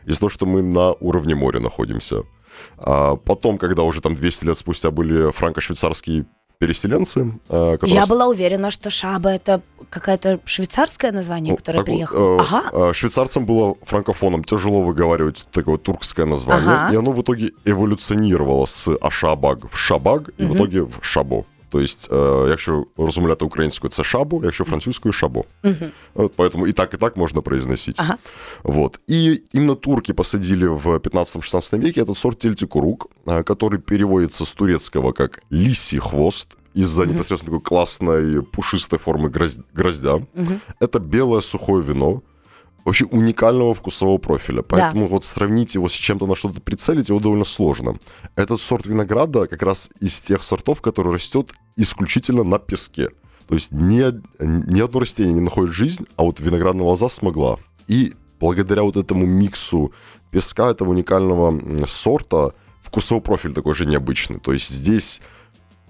Из-за 0.06 0.20
того, 0.20 0.30
что 0.30 0.46
мы 0.46 0.62
на 0.62 0.92
уровне 0.94 1.36
моря 1.36 1.60
находимся. 1.60 2.24
А 2.78 3.16
потом, 3.16 3.58
когда 3.58 3.84
уже 3.84 4.02
там 4.02 4.16
200 4.16 4.46
лет 4.46 4.58
спустя 4.58 4.92
были 4.92 5.32
франко-швейцарские 5.32 6.26
переселенцы, 6.64 7.32
а, 7.50 7.74
которые... 7.74 7.96
Я 7.96 8.06
была 8.08 8.28
уверена, 8.28 8.72
что 8.72 8.90
шаба 8.90 9.30
это 9.30 9.62
какое-то 9.90 10.40
швейцарское 10.46 11.12
название, 11.12 11.52
ну, 11.52 11.58
которое 11.58 11.78
так 11.80 11.86
приехало. 11.86 12.40
э, 12.40 12.42
Ага. 12.42 12.90
э, 12.90 12.94
Швейцарцам 12.94 13.46
было 13.46 13.76
франкофоном 13.84 14.44
тяжело 14.44 14.82
выговаривать 14.82 15.46
такое 15.52 15.78
туркское 15.78 16.26
название, 16.26 16.70
Ага. 16.76 16.94
и 16.94 16.96
оно 16.98 17.12
в 17.12 17.22
итоге 17.22 17.52
эволюционировало 17.66 18.66
с 18.66 18.90
Ашабаг 19.02 19.70
в 19.72 19.78
Шабаг, 19.78 20.30
и 20.38 20.46
в 20.46 20.56
итоге 20.56 20.84
в 20.84 21.00
Шабо. 21.02 21.46
То 21.74 21.82
есть, 21.82 22.12
э, 22.12 22.50
якщо 22.50 22.86
розмовляти 22.98 23.46
українською, 23.46 23.92
це 23.92 24.04
шабо, 24.04 24.42
якщо 24.44 24.64
французькою 24.64 25.14
шабо. 25.14 25.44
Вот, 26.14 26.36
поэтому 26.38 26.68
и 26.68 26.72
так, 26.72 26.94
и 26.94 26.98
так 26.98 27.18
можно 27.18 27.42
произносить. 27.42 28.00
Ага. 28.00 28.18
Вот. 28.64 29.00
И 29.10 29.44
именно 29.56 29.76
турки 29.76 30.14
посадили 30.14 30.68
в 30.68 31.00
15-16 31.00 31.80
веке 31.80 32.02
этот 32.02 32.16
сорт 32.16 32.38
тельтикурук, 32.40 33.08
который 33.26 33.80
переводится 33.80 34.46
с 34.46 34.54
турецкого 34.54 35.12
как 35.14 35.42
лисий 35.52 36.00
хвост, 36.00 36.48
из-за 36.76 37.06
непосредственно 37.06 37.58
такой 37.58 37.70
классной 37.70 38.42
пушистой 38.42 39.00
формы 39.00 39.30
гроз- 39.30 39.60
гроздя. 39.74 40.20
Это 40.80 41.00
белое 41.00 41.42
сухое 41.42 41.84
вино, 41.84 42.22
вообще 42.86 43.06
уникального 43.06 43.74
вкусового 43.74 44.18
профиля. 44.18 44.62
Поэтому 44.62 45.08
вот 45.08 45.24
сравнить 45.24 45.76
его 45.76 45.88
с 45.88 45.94
чем-то 45.94 46.28
на 46.28 46.36
что-то 46.36 46.62
прицелить 46.62 47.10
его 47.10 47.20
довольно 47.20 47.46
сложно. 47.46 47.98
Этот 48.36 48.60
сорт 48.62 48.86
винограда 48.86 49.48
как 49.48 49.62
раз 49.64 49.90
из 50.00 50.20
тех 50.22 50.44
сортов, 50.44 50.82
который 50.82 51.14
растет 51.14 51.54
исключительно 51.76 52.44
на 52.44 52.60
песке. 52.60 53.10
То 53.48 53.56
есть 53.56 53.72
ни, 53.72 54.04
ни 54.42 54.82
одно 54.82 55.00
растение 55.00 55.34
не 55.34 55.42
находит 55.42 55.74
жизнь, 55.74 56.06
а 56.16 56.24
вот 56.24 56.40
виноградная 56.40 56.86
лоза 56.86 57.10
смогла. 57.10 57.58
И 57.88 58.14
благодаря 58.40 58.84
вот 58.84 58.98
этому 58.98 59.26
миксу 59.26 59.94
песка, 60.32 60.72
этого 60.72 60.90
уникального 60.90 61.86
сорта, 61.86 62.54
вкусовой 62.82 63.22
профиль 63.22 63.54
такой 63.54 63.76
же 63.76 63.86
необычный. 63.86 64.40
То 64.40 64.54
есть 64.54 64.70
здесь 64.70 65.22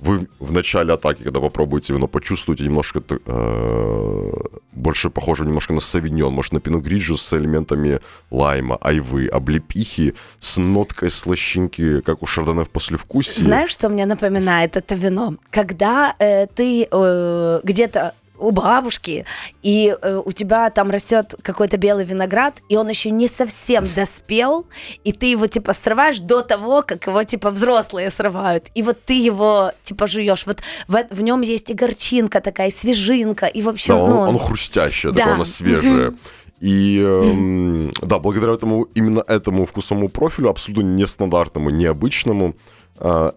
вы 0.03 0.27
в 0.39 0.51
начале 0.51 0.93
атаки, 0.93 1.23
когда 1.23 1.39
попробуете 1.39 1.93
вино, 1.93 2.07
почувствуете 2.07 2.65
немножко 2.65 3.01
э, 3.09 4.31
больше 4.73 5.09
похоже 5.09 5.45
немножко 5.45 5.73
на 5.73 5.79
савиньон, 5.79 6.33
может, 6.33 6.51
на 6.51 6.59
пино 6.59 6.79
гриджо 6.79 7.15
с 7.15 7.33
элементами 7.33 7.99
лайма, 8.29 8.77
айвы, 8.81 9.27
облепихи, 9.27 10.13
с 10.39 10.57
ноткой 10.57 11.09
слащинки, 11.09 12.01
как 12.01 12.21
у 12.21 12.25
шардоне 12.25 12.63
в 12.63 12.69
послевкусии. 12.69 13.41
Знаешь, 13.41 13.69
что 13.69 13.89
мне 13.89 14.05
напоминает 14.05 14.75
это 14.75 14.95
вино? 14.95 15.35
Когда 15.49 16.15
э, 16.19 16.47
ты 16.47 16.87
э, 16.91 17.59
где-то 17.63 18.13
у 18.43 18.51
бабушки, 18.51 19.25
и 19.61 19.95
э, 20.01 20.21
у 20.23 20.31
тебя 20.31 20.69
там 20.69 20.91
растет 20.91 21.35
какой-то 21.41 21.77
белый 21.77 22.05
виноград, 22.05 22.61
и 22.69 22.75
он 22.75 22.89
еще 22.89 23.09
не 23.09 23.27
совсем 23.27 23.85
доспел, 23.95 24.65
и 25.03 25.11
ты 25.11 25.27
его 25.27 25.47
типа 25.47 25.73
срываешь 25.73 26.19
до 26.19 26.41
того, 26.41 26.83
как 26.83 27.07
его 27.07 27.23
типа 27.23 27.49
взрослые 27.49 28.09
срывают, 28.09 28.67
и 28.75 28.83
вот 28.83 29.03
ты 29.05 29.13
его 29.13 29.71
типа 29.83 30.07
жуешь. 30.07 30.45
Вот 30.45 30.59
в, 30.87 31.05
в 31.09 31.21
нем 31.21 31.41
есть 31.41 31.69
и 31.71 31.73
горчинка 31.73 32.41
такая, 32.41 32.67
и 32.67 32.71
свежинка, 32.71 33.45
и 33.45 33.61
в 33.61 33.69
общем, 33.69 33.95
Да, 33.95 33.99
ну, 33.99 34.05
оно, 34.05 34.23
оно 34.23 34.37
хрустящее, 34.37 35.11
Да. 35.11 35.17
такое 35.19 35.33
оно 35.35 35.45
свежее. 35.45 36.13
И 36.59 36.97
эм, 37.01 37.91
да, 38.01 38.19
благодаря 38.19 38.53
этому, 38.53 38.83
именно 38.95 39.21
этому 39.27 39.65
вкусовому 39.65 40.07
профилю, 40.07 40.49
абсолютно 40.49 40.83
нестандартному, 40.83 41.69
необычному, 41.69 42.49
э, 42.49 42.82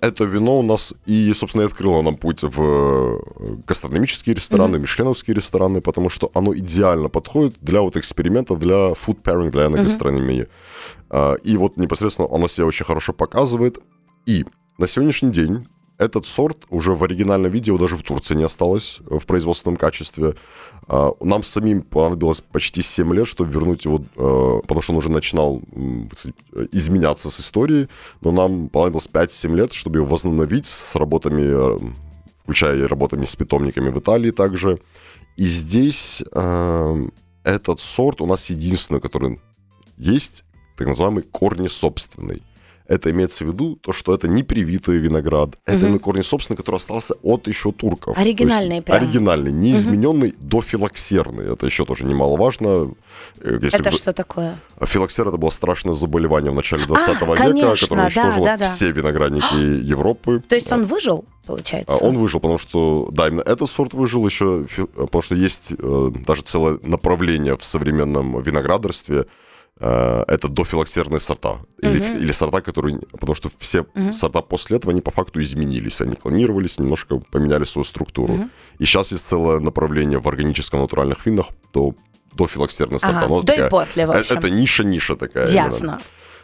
это 0.00 0.24
вино 0.24 0.58
у 0.58 0.62
нас 0.62 0.94
и, 1.06 1.32
собственно, 1.34 1.62
и 1.62 1.66
открыло 1.66 2.02
нам 2.02 2.16
путь 2.16 2.42
в 2.42 2.60
э, 2.60 3.18
гастрономические 3.66 4.34
рестораны, 4.34 4.78
мишленовские 4.78 5.34
рестораны, 5.34 5.80
потому 5.80 6.10
что 6.10 6.30
оно 6.34 6.54
идеально 6.54 7.08
подходит 7.08 7.56
для 7.60 7.80
вот 7.80 7.96
экспериментов, 7.96 8.58
для 8.58 8.92
food 8.92 9.22
pairing, 9.22 9.50
для 9.50 9.68
гастрономии. 9.84 10.46
Э, 11.10 11.36
И 11.42 11.56
вот 11.56 11.76
непосредственно 11.78 12.28
оно 12.30 12.48
себя 12.48 12.66
очень 12.66 12.84
хорошо 12.84 13.12
показывает. 13.12 13.78
И 14.26 14.44
на 14.78 14.86
сегодняшний 14.86 15.30
день 15.30 15.66
этот 15.98 16.26
сорт 16.26 16.64
уже 16.68 16.92
в 16.92 17.02
оригинальном 17.02 17.50
виде, 17.50 17.70
его 17.70 17.78
даже 17.78 17.96
в 17.96 18.02
Турции 18.02 18.34
не 18.34 18.44
осталось 18.44 19.00
в 19.06 19.24
производственном 19.26 19.76
качестве. 19.76 20.34
А, 20.88 21.12
Нам 21.20 21.42
самим 21.42 21.80
понадобилось 21.80 22.40
почти 22.40 22.82
7 22.82 23.14
лет, 23.14 23.26
чтобы 23.26 23.50
вернуть 23.50 23.84
его, 23.86 23.98
э, 23.98 24.60
потому 24.62 24.82
что 24.82 24.92
он 24.92 24.98
уже 24.98 25.10
начинал 25.10 25.62
э, 25.72 26.66
изменяться 26.72 27.30
с 27.30 27.40
историей, 27.40 27.88
но 28.20 28.30
нам 28.30 28.68
понадобилось 28.68 29.08
5-7 29.12 29.54
лет, 29.56 29.72
чтобы 29.72 30.00
его 30.00 30.06
возобновить 30.06 30.66
с 30.66 30.94
работами, 30.96 31.42
э, 31.44 31.78
включая 32.42 32.86
работами 32.88 33.24
с 33.24 33.34
питомниками 33.34 33.88
в 33.88 33.98
Италии 33.98 34.30
также. 34.30 34.78
И 35.36 35.44
здесь 35.44 36.22
э, 36.30 37.08
этот 37.42 37.80
сорт 37.80 38.20
у 38.20 38.26
нас 38.26 38.50
единственный, 38.50 39.00
который 39.00 39.40
есть, 39.96 40.44
так 40.76 40.86
называемый 40.88 41.22
корни 41.22 41.68
собственный. 41.68 42.42
Это 42.88 43.10
имеется 43.10 43.44
в 43.44 43.48
виду 43.48 43.76
то, 43.76 43.92
что 43.92 44.14
это 44.14 44.28
не 44.28 44.42
привитый 44.42 44.98
виноград, 44.98 45.56
это 45.64 45.78
Мгм. 45.78 45.86
именно 45.86 45.98
корни 45.98 46.22
собственный, 46.22 46.56
который 46.56 46.76
остался 46.76 47.14
от 47.22 47.48
еще 47.48 47.72
турков. 47.72 48.16
Оригинальный 48.16 48.80
прям. 48.82 48.96
Оригинальный, 48.96 49.50
не 49.52 49.74
измененный, 49.74 50.34
дофилоксерный. 50.38 51.52
Это 51.52 51.66
еще 51.66 51.84
тоже 51.84 52.04
немаловажно. 52.04 52.92
Э, 53.40 53.58
Если 53.62 53.80
Это 53.80 53.90
вы- 53.90 53.96
что 53.96 54.12
такое? 54.12 54.58
а 54.78 54.86
Филоксера 54.86 55.28
это 55.28 55.36
было 55.38 55.50
страшное 55.50 55.94
заболевание 55.94 56.50
в 56.50 56.54
начале 56.54 56.84
20 56.86 57.14
века, 57.26 57.34
конечно, 57.36 57.74
которое 57.76 57.96
да, 57.96 58.04
уничтожило 58.04 58.44
да, 58.44 58.56
да. 58.56 58.74
все 58.74 58.90
виноградники 58.92 59.54
Европы. 59.84 60.42
То 60.48 60.54
есть 60.54 60.70
он 60.72 60.84
выжил, 60.84 61.24
получается? 61.46 61.98
А 62.00 62.04
Он 62.06 62.18
выжил, 62.18 62.40
потому 62.40 62.58
что, 62.58 63.08
да, 63.12 63.28
именно 63.28 63.42
этот 63.42 63.68
сорт 63.70 63.94
выжил 63.94 64.26
еще, 64.26 64.66
фи- 64.68 64.86
потому 64.86 65.22
что 65.22 65.34
есть 65.34 65.72
э, 65.78 66.10
даже 66.26 66.42
целое 66.42 66.78
направление 66.82 67.56
в 67.56 67.64
современном 67.64 68.40
виноградарстве, 68.42 69.20
э, 69.20 69.24
это 69.78 70.48
дофилоксерные 70.48 71.20
сорта. 71.20 71.58
Или, 71.82 71.98
Мгм. 72.00 72.16
или 72.18 72.32
сорта, 72.32 72.60
которые... 72.62 72.98
Потому 73.12 73.34
что 73.34 73.50
все 73.58 73.84
Мгм. 73.94 74.12
сорта 74.12 74.40
после 74.40 74.78
этого, 74.78 74.92
они 74.92 75.00
по 75.02 75.10
факту 75.10 75.40
изменились. 75.40 76.00
Они 76.00 76.14
клонировались, 76.16 76.78
немножко 76.78 77.18
поменяли 77.30 77.64
свою 77.64 77.84
структуру. 77.84 78.34
Мгм. 78.34 78.50
И 78.78 78.84
сейчас 78.86 79.12
есть 79.12 79.26
целое 79.26 79.60
направление 79.60 80.18
в 80.18 80.26
органическом 80.28 80.80
натуральных 80.80 81.26
винах, 81.26 81.46
то 81.72 81.92
дофилоксерные 82.34 82.98
сорта. 83.00 83.18
Ага, 83.26 83.28
до 83.28 83.40
и 83.42 83.56
такая- 83.56 83.70
после, 83.70 84.06
в 84.06 84.10
э, 84.10 84.18
общем. 84.20 84.38
Это 84.38 84.50
ниша-ниша 84.50 85.14
такая. 85.16 85.46
именно. 85.46 85.64
Ясно. 85.66 85.98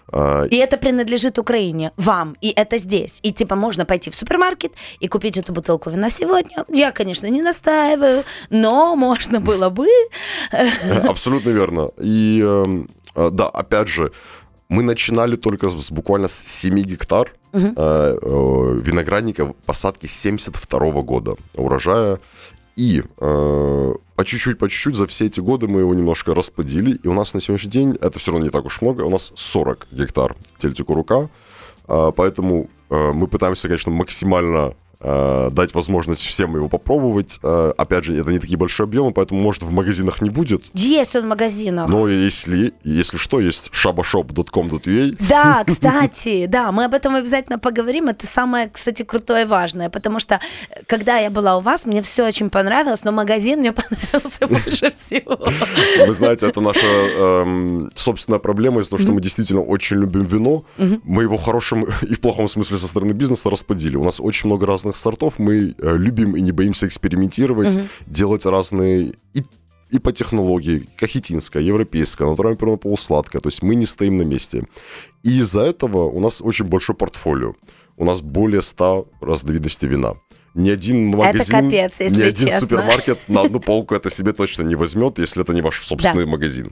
А, 0.08 0.44
И 0.50 0.56
это 0.56 0.76
принадлежит 0.76 1.38
Украине, 1.38 1.92
вам, 1.96 2.36
и 2.42 2.50
это 2.50 2.76
здесь. 2.76 3.20
И 3.22 3.32
типа 3.32 3.54
можно 3.56 3.84
пойти 3.86 4.10
в 4.10 4.14
супермаркет 4.14 4.72
и 5.00 5.08
купить 5.08 5.38
эту 5.38 5.52
бутылку 5.52 5.90
вина 5.90 6.10
сегодня. 6.10 6.64
Я, 6.68 6.90
конечно, 6.90 7.28
не 7.28 7.40
настаиваю, 7.40 8.24
но 8.50 8.96
можно 8.96 9.40
было 9.40 9.70
бы. 9.70 9.86
Абсолютно 11.08 11.50
верно. 11.50 11.90
И 11.98 12.40
эм, 12.44 12.82
э, 12.84 13.01
да, 13.14 13.48
опять 13.48 13.88
же, 13.88 14.12
мы 14.68 14.82
начинали 14.82 15.36
только 15.36 15.68
с, 15.68 15.90
буквально 15.90 16.28
с 16.28 16.34
7 16.34 16.78
гектар 16.80 17.32
Мгм. 17.52 17.74
э, 17.76 18.18
э, 18.22 18.80
виноградника 18.82 19.54
посадки 19.66 20.06
72 20.06 21.02
года 21.02 21.34
урожая. 21.56 22.18
И 22.74 23.02
э, 23.20 23.94
по 24.16 24.24
чуть-чуть, 24.24 24.58
по 24.58 24.68
чуть-чуть 24.70 24.96
за 24.96 25.06
все 25.06 25.26
эти 25.26 25.40
годы 25.40 25.68
мы 25.68 25.80
его 25.80 25.94
немножко 25.94 26.34
расплодили. 26.34 26.98
И 27.02 27.08
у 27.08 27.12
нас 27.12 27.34
на 27.34 27.40
сегодняшний 27.40 27.70
день, 27.70 27.98
это 28.00 28.18
все 28.18 28.32
равно 28.32 28.46
не 28.46 28.50
так 28.50 28.64
уж 28.64 28.80
много, 28.80 29.02
у 29.02 29.10
нас 29.10 29.32
40 29.34 29.88
гектар 29.92 30.36
тельтикурука. 30.56 31.28
Э, 31.88 32.12
поэтому 32.16 32.70
э, 32.88 33.12
мы 33.12 33.26
пытаемся, 33.26 33.68
конечно, 33.68 33.92
максимально 33.92 34.74
э, 35.02 35.50
дать 35.52 35.74
возможность 35.74 36.22
всем 36.22 36.54
его 36.54 36.68
попробовать. 36.68 37.38
Э, 37.42 37.72
опять 37.76 38.04
же, 38.04 38.18
это 38.18 38.30
не 38.30 38.38
такие 38.38 38.56
большие 38.56 38.84
объемы, 38.84 39.12
поэтому, 39.12 39.40
может, 39.40 39.62
в 39.62 39.72
магазинах 39.72 40.22
не 40.22 40.30
будет. 40.30 40.64
Есть 40.74 41.16
он 41.16 41.22
в 41.24 41.28
магазинах. 41.28 41.88
Но 41.88 42.08
если, 42.08 42.72
если 42.84 43.16
что, 43.16 43.40
есть 43.40 43.70
shabashop.com.ua. 43.72 45.16
Да, 45.28 45.64
кстати, 45.66 46.46
да, 46.48 46.72
мы 46.72 46.84
об 46.84 46.94
этом 46.94 47.14
обязательно 47.14 47.58
поговорим. 47.58 48.08
Это 48.08 48.26
самое, 48.26 48.68
кстати, 48.68 49.02
крутое 49.02 49.42
и 49.42 49.46
важное, 49.46 49.90
потому 49.90 50.18
что 50.20 50.40
э, 50.70 50.82
когда 50.86 51.18
я 51.18 51.30
была 51.30 51.56
у 51.56 51.60
вас, 51.60 51.84
мне 51.86 52.02
все 52.02 52.26
очень 52.26 52.50
понравилось, 52.50 53.04
но 53.04 53.12
магазин 53.12 53.60
мне 53.60 53.72
понравился 54.12 54.46
больше 54.46 54.91
всего. 55.20 56.06
Вы 56.06 56.12
знаете, 56.12 56.46
это 56.46 56.60
наша 56.60 56.86
эм, 56.86 57.90
собственная 57.94 58.38
проблема 58.38 58.80
из-за 58.80 58.90
того, 58.90 59.02
что 59.02 59.12
мы 59.12 59.20
действительно 59.20 59.62
очень 59.62 59.98
любим 59.98 60.24
вино. 60.24 60.64
Мы 61.04 61.22
его 61.22 61.36
в 61.36 61.42
хорошем 61.42 61.84
и 62.02 62.14
в 62.14 62.20
плохом 62.20 62.48
смысле 62.48 62.78
со 62.78 62.88
стороны 62.88 63.12
бизнеса 63.12 63.50
расподили. 63.50 63.96
У 63.96 64.04
нас 64.04 64.20
очень 64.20 64.48
много 64.48 64.66
разных 64.66 64.96
сортов. 64.96 65.38
Мы 65.38 65.74
э, 65.78 65.96
любим 65.96 66.36
и 66.36 66.40
не 66.40 66.52
боимся 66.52 66.86
экспериментировать, 66.86 67.78
делать 68.06 68.46
разные 68.46 69.14
и 69.34 69.42
и 69.92 69.98
по 69.98 70.10
технологии, 70.10 70.88
кахетинская, 70.96 71.62
европейская, 71.62 72.26
натуральная 72.26 72.58
прямо 72.58 72.76
полусладкая. 72.78 73.42
То 73.42 73.48
есть 73.48 73.62
мы 73.62 73.74
не 73.74 73.84
стоим 73.84 74.16
на 74.16 74.22
месте. 74.22 74.64
И 75.22 75.40
из-за 75.40 75.60
этого 75.60 76.04
у 76.04 76.18
нас 76.18 76.40
очень 76.40 76.64
большой 76.64 76.96
портфолио. 76.96 77.52
У 77.98 78.04
нас 78.06 78.22
более 78.22 78.62
100 78.62 79.06
разновидностей 79.20 79.88
вина 79.88 80.14
Ни 80.55 80.71
один 80.71 81.07
магазин, 81.09 81.69
капец, 81.69 82.01
если 82.01 82.15
ни 82.17 82.21
один 82.23 82.47
честно. 82.47 82.59
супермаркет 82.61 83.19
на 83.29 83.41
одну 83.41 83.59
полку 83.59 83.93
это 83.95 84.09
себе 84.09 84.33
точно 84.33 84.63
не 84.63 84.75
возьмет, 84.75 85.19
если 85.19 85.43
это 85.43 85.53
не 85.53 85.61
ваш 85.61 85.85
собственный 85.85 86.25
магазин. 86.25 86.71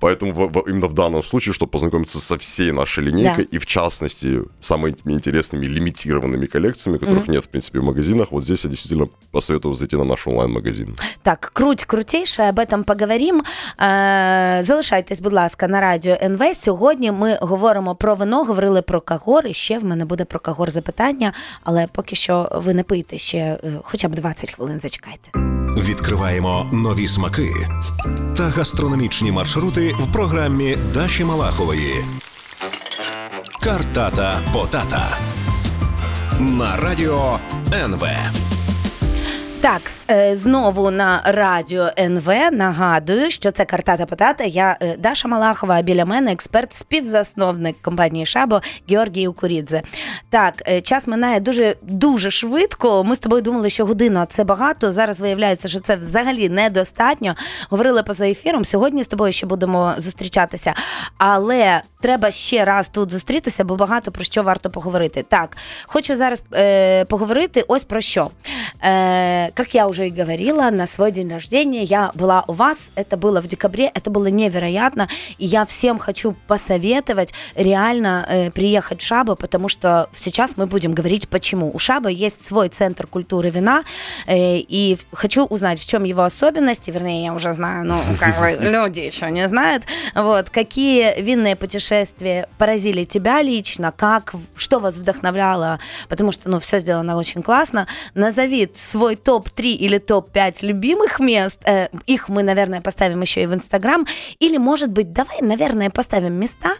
Поэтому 0.00 0.32
в- 0.32 0.48
в- 0.52 0.68
именно 0.68 0.88
в 0.88 0.94
данном 0.94 1.22
случае, 1.22 1.52
чтобы 1.52 1.70
познакомиться 1.70 2.18
со 2.18 2.36
всей 2.36 2.72
нашей 2.72 3.04
линейкой 3.04 3.44
Да. 3.44 3.56
и 3.56 3.58
в 3.58 3.66
частности 3.66 4.40
самыми 4.60 4.96
интересными 5.06 5.66
лимитированными 5.66 6.46
коллекциями, 6.46 6.98
которых 6.98 7.28
нет 7.28 7.44
в 7.44 7.48
принципе 7.48 7.78
в 7.78 7.84
магазинах, 7.84 8.32
вот 8.32 8.44
здесь 8.44 8.64
я 8.64 8.70
действительно 8.70 9.08
посоветую 9.30 9.74
зайти 9.74 9.96
на 9.96 10.04
наш 10.04 10.26
онлайн-магазин. 10.26 10.96
Так, 11.22 11.50
круть 11.52 11.84
крутейше, 11.84 12.42
об 12.42 12.58
этом 12.58 12.82
поговоримо. 12.84 13.42
Е, 13.80 14.58
залишайтесь, 14.62 15.20
будь 15.20 15.32
ласка, 15.32 15.68
на 15.68 15.80
радіо 15.80 16.16
НВ. 16.22 16.54
Сьогодні 16.56 17.12
ми 17.12 17.38
говоримо 17.40 17.94
про 17.94 18.14
вино, 18.14 18.44
говорили 18.44 18.82
про 18.82 19.00
кагор, 19.00 19.46
і 19.46 19.54
ще 19.54 19.78
в 19.78 19.84
мене 19.84 20.04
буде 20.04 20.24
про 20.24 20.40
кагор 20.40 20.70
запитання, 20.70 21.32
але 21.64 21.86
поки 21.92 22.16
що 22.16 22.48
ви 22.54 22.74
не 22.74 22.82
пийте 22.82 23.13
ще 23.17 23.37
е, 23.37 23.59
хоча 23.83 24.07
б 24.07 24.15
20 24.15 24.51
хвилин 24.51 24.79
зачекайте. 24.79 25.29
Відкриваємо 25.77 26.69
нові 26.73 27.07
смаки 27.07 27.53
та 28.37 28.43
гастрономічні 28.43 29.31
маршрути 29.31 29.95
в 29.99 30.11
програмі 30.11 30.77
Даші 30.93 31.23
Малахової. 31.23 31.93
Картата 33.61 34.39
Потата 34.53 35.17
на 36.39 36.75
радіо 36.75 37.39
НВ. 37.73 38.07
Так, 39.65 39.81
е, 40.11 40.35
знову 40.35 40.91
на 40.91 41.21
радіо 41.25 41.89
НВ 41.99 42.29
нагадую, 42.51 43.31
що 43.31 43.51
це 43.51 43.65
картата 43.65 44.05
Потата. 44.05 44.43
Я 44.43 44.77
е, 44.81 44.97
Даша 44.97 45.27
Малахова, 45.27 45.75
а 45.75 45.81
біля 45.81 46.05
мене 46.05 46.31
експерт, 46.31 46.73
співзасновник 46.73 47.81
компанії 47.81 48.25
Шабо 48.25 48.61
Георгій 48.89 49.27
Укурідзе. 49.27 49.81
Так, 50.29 50.53
е, 50.67 50.81
час 50.81 51.07
минає 51.07 51.39
дуже 51.39 51.75
дуже 51.81 52.31
швидко. 52.31 53.03
Ми 53.03 53.15
з 53.15 53.19
тобою 53.19 53.41
думали, 53.41 53.69
що 53.69 53.85
година 53.85 54.25
це 54.25 54.43
багато. 54.43 54.91
Зараз 54.91 55.19
виявляється, 55.19 55.67
що 55.67 55.79
це 55.79 55.95
взагалі 55.95 56.49
недостатньо. 56.49 57.35
Говорили 57.69 58.03
поза 58.03 58.27
ефіром. 58.27 58.65
Сьогодні 58.65 59.03
з 59.03 59.07
тобою 59.07 59.33
ще 59.33 59.45
будемо 59.45 59.93
зустрічатися, 59.97 60.73
але 61.17 61.81
треба 62.01 62.31
ще 62.31 62.65
раз 62.65 62.89
тут 62.89 63.11
зустрітися, 63.11 63.63
бо 63.63 63.75
багато 63.75 64.11
про 64.11 64.23
що 64.23 64.43
варто 64.43 64.69
поговорити. 64.69 65.25
Так, 65.29 65.57
хочу 65.85 66.15
зараз 66.15 66.43
е, 66.53 67.05
поговорити 67.05 67.65
ось 67.67 67.83
про 67.83 68.01
що. 68.01 68.29
Э, 68.87 69.54
как 69.55 69.73
я 69.73 69.87
уже 69.87 70.09
и 70.09 70.11
говорила, 70.11 70.69
на 70.69 70.85
свой 70.85 71.11
день 71.11 71.31
рождения 71.31 71.83
я 71.83 72.11
была 72.13 72.43
у 72.47 72.51
вас. 72.51 72.91
Это 72.95 73.15
было 73.15 73.41
в 73.41 73.47
декабре, 73.47 73.89
это 73.93 74.11
было 74.11 74.27
невероятно. 74.27 75.07
И 75.37 75.45
я 75.45 75.65
всем 75.65 75.97
хочу 75.97 76.35
посоветовать 76.47 77.33
реально 77.55 78.25
э, 78.27 78.51
приехать 78.51 79.01
в 79.01 79.05
Шабо, 79.05 79.35
потому 79.35 79.69
что 79.69 80.09
сейчас 80.13 80.57
мы 80.57 80.67
будем 80.67 80.93
говорить 80.93 81.29
почему. 81.29 81.71
У 81.73 81.79
Шаба 81.79 82.09
есть 82.09 82.45
свой 82.45 82.67
центр 82.67 83.07
культуры 83.07 83.49
вина, 83.49 83.83
э, 84.27 84.57
и 84.57 84.97
хочу 85.13 85.45
узнать, 85.45 85.79
в 85.79 85.87
чем 85.87 86.03
его 86.03 86.23
особенности, 86.23 86.91
вернее, 86.91 87.23
я 87.23 87.33
уже 87.33 87.53
знаю, 87.53 87.85
но 87.85 88.01
как 88.19 88.37
бы 88.37 88.57
люди 88.59 88.99
еще 88.99 89.31
не 89.31 89.47
знают. 89.47 89.83
Вот, 90.13 90.49
какие 90.49 91.21
винные 91.21 91.55
путешествия 91.55 92.49
поразили 92.57 93.05
тебя 93.05 93.41
лично, 93.41 93.93
как, 93.95 94.33
что 94.57 94.79
вас 94.79 94.95
вдохновляло, 94.95 95.79
потому 96.09 96.33
что, 96.33 96.49
ну, 96.49 96.59
все 96.59 96.79
сделано 96.79 97.15
очень 97.15 97.41
классно. 97.41 97.87
Назови 98.15 98.69
свой 98.73 99.15
топ-3 99.45 99.71
или 99.71 99.97
топ-5 99.97 100.65
любимых 100.65 101.19
мест. 101.19 101.61
Э, 101.65 101.87
их 102.07 102.29
мы, 102.29 102.43
наверное, 102.43 102.81
поставим 102.81 103.21
еще 103.21 103.43
и 103.43 103.45
в 103.45 103.53
Инстаграм. 103.53 104.05
Или, 104.39 104.57
может 104.57 104.89
быть, 104.89 105.13
давай, 105.13 105.41
наверное, 105.41 105.89
поставим 105.89 106.33
места 106.33 106.73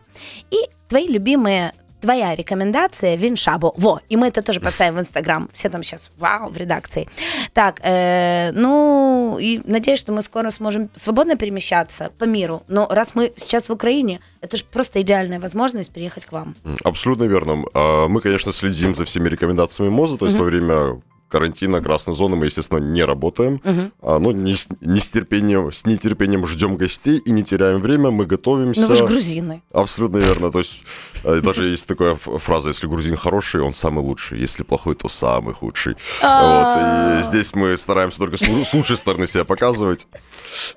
и 0.51 0.57
твои 0.87 1.07
любимые 1.07 1.73
твоя 2.01 2.35
рекомендация 2.35 3.15
Виншабо. 3.15 3.73
Во, 3.77 3.99
и 4.09 4.15
мы 4.15 4.27
это 4.27 4.43
тоже 4.43 4.59
поставим 4.59 4.95
в 4.95 4.99
Инстаграм. 4.99 5.49
Все 5.51 5.69
там 5.69 5.81
сейчас 5.81 6.11
вау 6.17 6.49
в 6.49 6.57
редакции. 6.57 7.07
Так, 7.53 7.79
э, 7.81 8.51
ну, 8.51 9.39
и 9.41 9.59
надеюсь, 9.65 9.99
что 9.99 10.11
мы 10.13 10.21
скоро 10.21 10.51
сможем 10.51 10.89
свободно 10.95 11.35
перемещаться 11.35 12.11
по 12.19 12.25
миру. 12.25 12.61
Но 12.67 12.87
раз 12.91 13.15
мы 13.15 13.33
сейчас 13.37 13.69
в 13.69 13.73
Украине, 13.73 14.19
это 14.41 14.55
же 14.55 14.65
просто 14.65 15.01
идеальная 15.01 15.39
возможность 15.39 15.91
приехать 15.91 16.27
к 16.27 16.31
вам. 16.31 16.55
Абсолютно 16.83 17.23
верно. 17.23 17.63
А, 17.73 18.07
Мы, 18.07 18.21
конечно, 18.21 18.51
следим 18.51 18.93
за 18.93 19.03
всеми 19.05 19.27
рекомендациями 19.29 19.89
МОЗа, 19.89 20.17
то 20.17 20.25
есть 20.25 20.37
во 20.37 20.45
время 20.45 21.01
карантина 21.29 21.81
красной 21.81 22.13
зоны 22.15 22.35
мы, 22.35 22.45
естественно, 22.45 22.79
не 22.79 23.03
работаем, 23.03 23.59
а, 24.01 24.19
но 24.19 24.31
не 24.31 24.53
с, 24.55 24.67
не 24.81 24.99
с 24.99 25.09
терпением, 25.09 25.71
с 25.71 25.85
нетерпением 25.85 26.45
ждем 26.47 26.77
гостей 26.77 27.17
и 27.17 27.31
не 27.31 27.43
теряем 27.43 27.81
время, 27.81 28.11
мы 28.11 28.25
готовимся. 28.25 28.81
Ну, 28.81 28.87
вы 28.87 28.95
же 28.95 29.05
грузины. 29.05 29.61
Абсолютно 29.73 30.17
верно. 30.17 30.51
То 30.51 30.59
есть 30.59 30.83
э, 31.23 31.41
даже 31.41 31.67
есть 31.67 31.87
такая 31.87 32.15
фраза, 32.15 32.69
если 32.69 32.87
грузин 32.87 33.15
хороший, 33.17 33.61
он 33.61 33.73
самый 33.73 34.03
лучший, 34.03 34.39
если 34.39 34.63
плохой, 34.63 34.95
то 34.95 35.09
самый 35.09 35.53
худший. 35.53 35.95
Вот, 36.21 37.19
и 37.19 37.23
здесь 37.23 37.55
мы 37.55 37.75
стараемся 37.77 38.19
только 38.19 38.37
с 38.37 38.43
лу- 38.43 38.63
с 38.63 38.73
лучшей 38.73 38.97
стороны 38.97 39.27
себя 39.27 39.43
показывать. 39.43 40.07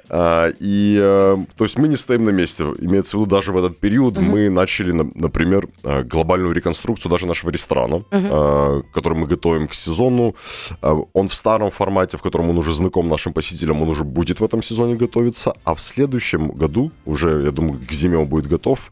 А, 0.08 0.50
И, 0.60 0.98
э, 1.00 1.36
то 1.56 1.64
есть 1.64 1.78
мы 1.78 1.88
не 1.88 1.96
стоим 1.96 2.24
на 2.24 2.30
месте. 2.30 2.64
Имеется 2.80 3.16
в 3.16 3.20
виду, 3.20 3.30
даже 3.30 3.52
в 3.52 3.56
этот 3.56 3.78
период 3.78 4.18
мы 4.18 4.48
начали, 4.50 4.92
на- 4.92 5.10
например, 5.14 5.68
э, 5.84 6.02
глобальную 6.02 6.52
реконструкцию 6.52 7.10
даже 7.12 7.26
нашего 7.26 7.50
ресторана, 7.50 8.04
э, 8.10 8.82
который 8.94 9.18
мы 9.18 9.26
готовим 9.26 9.68
к 9.68 9.74
сезону. 9.74 10.34
Э, 10.82 10.94
Он 11.12 11.28
в 11.28 11.34
старом 11.34 11.70
формате, 11.70 12.16
в 12.16 12.22
котором 12.22 12.50
он 12.50 12.58
уже 12.58 12.74
знаком 12.74 13.08
нашим 13.08 13.32
посетителям, 13.32 13.82
он 13.82 13.88
уже 13.88 14.04
будет 14.04 14.40
в 14.40 14.44
этом 14.44 14.62
сезоне 14.62 14.94
готовиться, 14.96 15.54
а 15.64 15.74
в 15.74 15.80
следующем 15.80 16.48
году, 16.48 16.90
уже, 17.06 17.42
я 17.44 17.50
думаю, 17.50 17.80
к 17.88 17.92
зиме 17.92 18.18
он 18.18 18.26
будет 18.26 18.46
готов, 18.46 18.90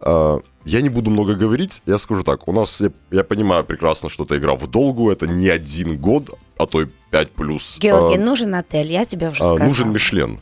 э, 0.00 0.38
я 0.64 0.80
не 0.82 0.88
буду 0.88 1.10
много 1.10 1.34
говорить, 1.34 1.82
я 1.86 1.98
скажу 1.98 2.22
так, 2.22 2.48
у 2.48 2.52
нас, 2.52 2.80
я, 2.80 2.90
я 3.10 3.24
понимаю 3.24 3.64
прекрасно, 3.64 4.10
что 4.10 4.24
это 4.24 4.36
игра 4.36 4.54
в 4.54 4.66
долгу, 4.66 5.10
это 5.10 5.26
не 5.26 5.48
один 5.48 5.96
год, 5.96 6.30
а 6.58 6.66
то 6.66 6.82
и 6.82 6.86
5 7.10 7.30
плюс. 7.30 7.78
Георгий, 7.80 8.16
Э, 8.16 8.24
нужен 8.24 8.54
отель, 8.54 8.92
я 8.92 9.04
тебе 9.04 9.28
уже 9.28 9.42
а, 9.42 9.48
сказала. 9.48 9.68
нужен 9.68 9.92
Мишлен. 9.92 10.38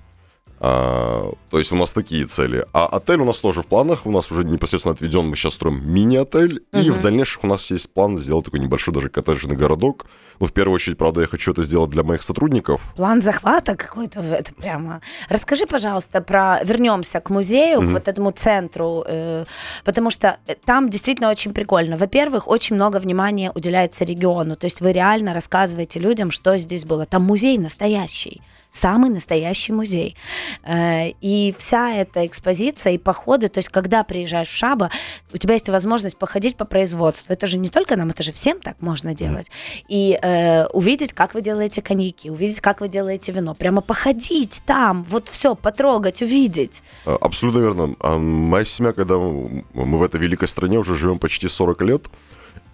А, 0.59 1.33
то 1.51 1.59
есть 1.59 1.73
у 1.73 1.77
нас 1.77 1.93
такие 1.93 2.25
цели. 2.27 2.65
А 2.73 2.87
отель 2.87 3.21
у 3.21 3.25
нас 3.25 3.41
тоже 3.41 3.63
в 3.63 3.67
планах. 3.67 4.07
У 4.07 4.11
нас 4.11 4.33
уже 4.33 4.43
непосредственно 4.45 4.95
отведен. 4.95 5.27
Мы 5.27 5.37
сейчас 5.37 5.55
строим 5.55 5.83
мини-отель. 5.87 6.65
И 6.73 6.91
в 6.91 7.01
дальнейшем 7.01 7.43
у 7.45 7.47
нас 7.49 7.71
есть 7.71 7.93
план 7.93 8.19
сделать 8.19 8.47
такой 8.47 8.61
небольшой 8.61 8.95
даже 8.95 9.09
коттеджный 9.09 9.57
городок. 9.57 10.07
Ну, 10.41 10.47
в 10.47 10.53
первую 10.53 10.75
очередь, 10.75 10.99
правда, 10.99 11.23
я 11.23 11.27
хочу 11.27 11.53
это 11.53 11.63
сделать 11.63 11.91
для 11.91 12.03
моих 12.03 12.23
сотрудников. 12.23 12.81
План 12.97 13.23
захвата 13.23 13.75
какой-то, 13.75 14.21
это 14.21 14.55
прямо. 14.55 15.01
Расскажи, 15.29 15.67
пожалуйста, 15.67 16.21
про 16.21 16.61
вернемся 16.63 17.21
к 17.21 17.31
музею, 17.31 17.81
к 17.81 17.85
вот 17.85 18.09
этому 18.09 18.31
центру, 18.31 19.05
э, 19.07 19.45
потому 19.85 20.11
что 20.11 20.39
э, 20.47 20.55
там 20.65 20.91
действительно 20.91 21.31
очень 21.31 21.53
прикольно. 21.53 21.97
Во-первых, 21.97 22.49
очень 22.49 22.77
много 22.77 22.99
внимания 22.99 23.51
уделяется 23.55 24.05
региону, 24.05 24.57
то 24.57 24.67
есть 24.67 24.81
вы 24.81 24.93
реально 24.93 25.35
рассказываете 25.35 26.01
людям, 26.01 26.31
что 26.31 26.59
здесь 26.59 26.85
было. 26.85 27.07
Там 27.07 27.23
музей 27.23 27.59
настоящий 27.59 28.43
самый 28.77 29.11
настоящий 29.11 29.73
музей. 29.73 30.17
Э, 30.65 31.11
И 31.21 31.55
вся 31.59 31.93
эта 31.95 32.27
экспозиция 32.27 32.93
и 32.95 32.99
походы, 32.99 33.49
то 33.49 33.59
есть 33.59 33.69
когда 33.69 34.05
приезжаешь 34.05 34.49
в 34.49 34.57
Шаба, 34.57 34.91
у 35.33 35.37
тебя 35.39 35.55
есть 35.55 35.69
возможность 35.69 36.19
походить 36.19 36.57
по 36.57 36.65
производству. 36.65 37.33
Это 37.33 37.47
же 37.47 37.59
не 37.59 37.69
только 37.69 37.97
нам, 37.97 38.11
это 38.11 38.23
же 38.23 38.33
всем 38.33 38.61
так 38.61 38.83
можно 38.83 39.15
делать. 39.15 39.51
И 39.89 40.19
э, 40.21 40.67
увидеть, 40.67 41.13
как 41.13 41.35
вы 41.35 41.41
делаете 41.43 41.83
коньяки, 41.83 42.31
увидеть, 42.31 42.61
как 42.61 42.81
вы 42.81 42.89
делаете 42.89 43.33
вино. 43.33 43.55
Прямо 43.55 43.81
походить 43.81 44.63
там, 44.67 45.05
вот 45.05 45.29
все, 45.29 45.55
потрогать, 45.55 46.23
увидеть. 46.23 46.83
А, 47.07 47.17
Абсолютно 47.21 47.61
верно. 47.61 47.95
А 48.01 48.19
Моя 48.19 48.65
семья, 48.65 48.93
когда 48.93 49.17
мы 49.19 49.65
в 49.99 50.03
этой 50.03 50.21
великой 50.21 50.49
стране 50.49 50.79
уже 50.79 50.95
живем 50.97 51.19
почти 51.19 51.49
40 51.49 51.83
лет, 51.83 52.07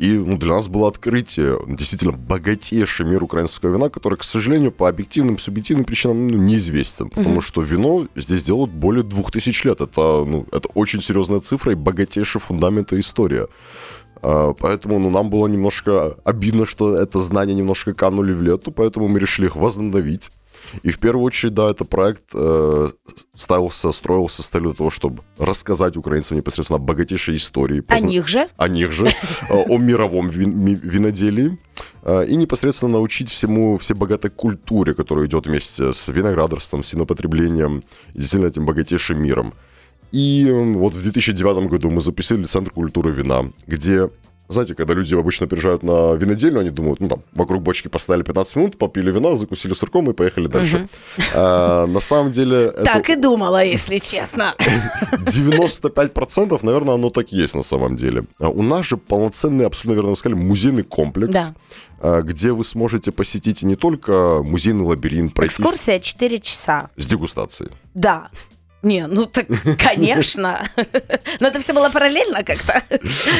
и 0.02 0.18
ну, 0.18 0.36
для 0.36 0.54
нас 0.54 0.66
было 0.66 0.88
открытие, 0.88 1.60
действительно, 1.68 2.10
богатейший 2.10 3.06
мир 3.06 3.22
украинского 3.22 3.72
вина, 3.72 3.88
который, 3.88 4.18
к 4.18 4.24
сожалению, 4.24 4.72
по 4.72 4.88
объективным, 4.88 5.38
субъективным 5.38 5.84
причинам 5.84 6.26
ну, 6.26 6.38
неизвестен. 6.38 7.08
Потому 7.08 7.40
что 7.40 7.62
вино 7.62 8.08
здесь 8.16 8.42
делают 8.42 8.72
более 8.72 9.04
2000 9.04 9.66
лет. 9.68 9.80
Это, 9.80 10.24
ну, 10.24 10.44
это 10.50 10.68
очень 10.74 11.00
серьезная 11.00 11.38
цифра 11.38 11.70
и 11.70 11.76
богатейший 11.76 12.40
фундамент 12.40 12.92
и 12.92 12.98
история. 12.98 13.46
А, 14.22 14.52
Поэтому 14.54 14.98
ну, 14.98 15.08
нам 15.08 15.30
было 15.30 15.46
немножко 15.46 16.16
обидно, 16.24 16.66
что 16.66 16.96
это 16.96 17.20
знания 17.20 17.54
немножко 17.54 17.94
канули 17.94 18.32
в 18.32 18.42
лету, 18.42 18.72
поэтому 18.72 19.06
мы 19.06 19.20
решили 19.20 19.46
их 19.46 19.54
возобновить. 19.54 20.32
И 20.82 20.90
в 20.90 20.98
первую 20.98 21.24
очередь, 21.24 21.54
да, 21.54 21.70
это 21.70 21.84
проект 21.84 22.24
э, 22.34 22.88
ставился, 23.34 23.92
строился 23.92 24.42
с 24.42 24.46
целью 24.48 24.74
того, 24.74 24.90
чтобы 24.90 25.22
рассказать 25.38 25.96
украинцам 25.96 26.36
непосредственно 26.36 26.76
о 26.76 26.80
богатейшей 26.80 27.36
истории. 27.36 27.80
О 27.88 27.92
позна- 27.94 28.08
них 28.08 28.28
же. 28.28 28.46
о 28.56 28.68
них 28.68 28.92
же, 28.92 29.06
э, 29.06 29.12
о 29.54 29.78
мировом 29.78 30.28
вин- 30.30 30.54
ми- 30.56 30.80
виноделии, 30.82 31.58
э, 32.02 32.26
и 32.26 32.36
непосредственно 32.36 32.92
научить 32.92 33.28
всему, 33.28 33.76
всей 33.78 33.94
богатой 33.94 34.30
культуре, 34.30 34.94
которая 34.94 35.26
идет 35.26 35.46
вместе 35.46 35.92
с 35.92 36.08
виноградарством, 36.08 36.82
с 36.82 36.92
винопотреблением, 36.94 37.82
и 38.14 38.18
действительно 38.18 38.48
этим 38.48 38.66
богатейшим 38.66 39.22
миром. 39.22 39.52
И 40.12 40.46
вот 40.76 40.94
в 40.94 41.02
2009 41.02 41.68
году 41.68 41.90
мы 41.90 42.00
запустили 42.00 42.44
Центр 42.44 42.70
культуры 42.70 43.12
вина, 43.12 43.50
где 43.66 44.10
знаете, 44.52 44.74
когда 44.74 44.94
люди 44.94 45.14
обычно 45.14 45.46
приезжают 45.46 45.82
на 45.82 46.14
винодельню, 46.14 46.60
они 46.60 46.70
думают, 46.70 47.00
ну 47.00 47.08
там, 47.08 47.22
вокруг 47.32 47.62
бочки 47.62 47.88
поставили 47.88 48.22
15 48.22 48.56
минут, 48.56 48.78
попили 48.78 49.10
вина, 49.10 49.36
закусили 49.36 49.72
сырком 49.74 50.10
и 50.10 50.12
поехали 50.12 50.46
дальше. 50.48 50.88
А, 51.34 51.86
на 51.86 52.00
самом 52.00 52.30
деле... 52.32 52.66
это- 52.66 52.84
Так 52.84 53.10
и 53.10 53.16
думала, 53.16 53.64
если 53.64 53.98
честно. 53.98 54.54
95%, 55.12 56.58
наверное, 56.62 56.94
оно 56.94 57.10
так 57.10 57.32
и 57.32 57.36
есть 57.36 57.54
на 57.54 57.62
самом 57.62 57.96
деле. 57.96 58.24
А 58.40 58.48
У 58.48 58.62
нас 58.62 58.86
же 58.86 58.96
полноценный, 58.96 59.66
абсолютно 59.66 59.94
верно 59.94 60.10
вы 60.10 60.16
сказали, 60.16 60.38
музейный 60.38 60.82
комплекс, 60.82 61.32
Да. 61.32 61.54
а, 62.00 62.22
где 62.22 62.52
вы 62.52 62.64
сможете 62.64 63.12
посетить 63.12 63.62
не 63.62 63.76
только 63.76 64.42
музейный 64.42 64.84
лабиринт, 64.84 65.34
пройтись 65.34 65.60
Экскурсия 65.60 65.98
4 65.98 66.38
часа. 66.38 66.90
с 66.96 67.06
дегустацией. 67.06 67.70
Да. 67.94 68.28
Не, 68.82 69.06
ну 69.06 69.26
так, 69.26 69.46
конечно. 69.78 70.66
Но 71.40 71.46
это 71.46 71.60
все 71.60 71.72
было 71.72 71.88
параллельно 71.90 72.42
как-то. 72.42 72.82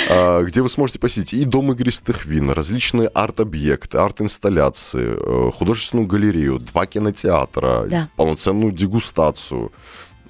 а, 0.09 0.43
где 0.43 0.63
вы 0.63 0.71
сможете 0.71 0.99
посетить 0.99 1.33
и 1.35 1.45
дом 1.45 1.73
игристых 1.73 2.27
вин, 2.27 2.51
различные 2.51 3.09
арт-объекты, 3.09 3.99
арт-инсталляции, 3.99 5.17
э, 5.17 5.51
художественную 5.51 6.07
галерею, 6.07 6.59
два 6.59 6.87
кинотеатра, 6.87 7.87
Да. 7.89 8.09
полноценную 8.17 8.73
дегустацию. 8.73 9.73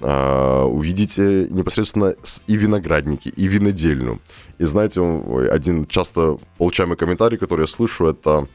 А, 0.01 0.65
Увидите 0.65 1.47
непосредственно 1.49 2.15
и 2.47 2.55
виноградники, 2.57 3.29
и 3.29 3.47
винодельню. 3.47 4.19
И 4.57 4.65
знаете, 4.65 5.01
один 5.51 5.85
часто 5.85 6.39
получаемый 6.57 6.97
комментарий, 6.97 7.37
который 7.37 7.61
я 7.61 7.67
слышу, 7.67 8.07
это 8.07 8.47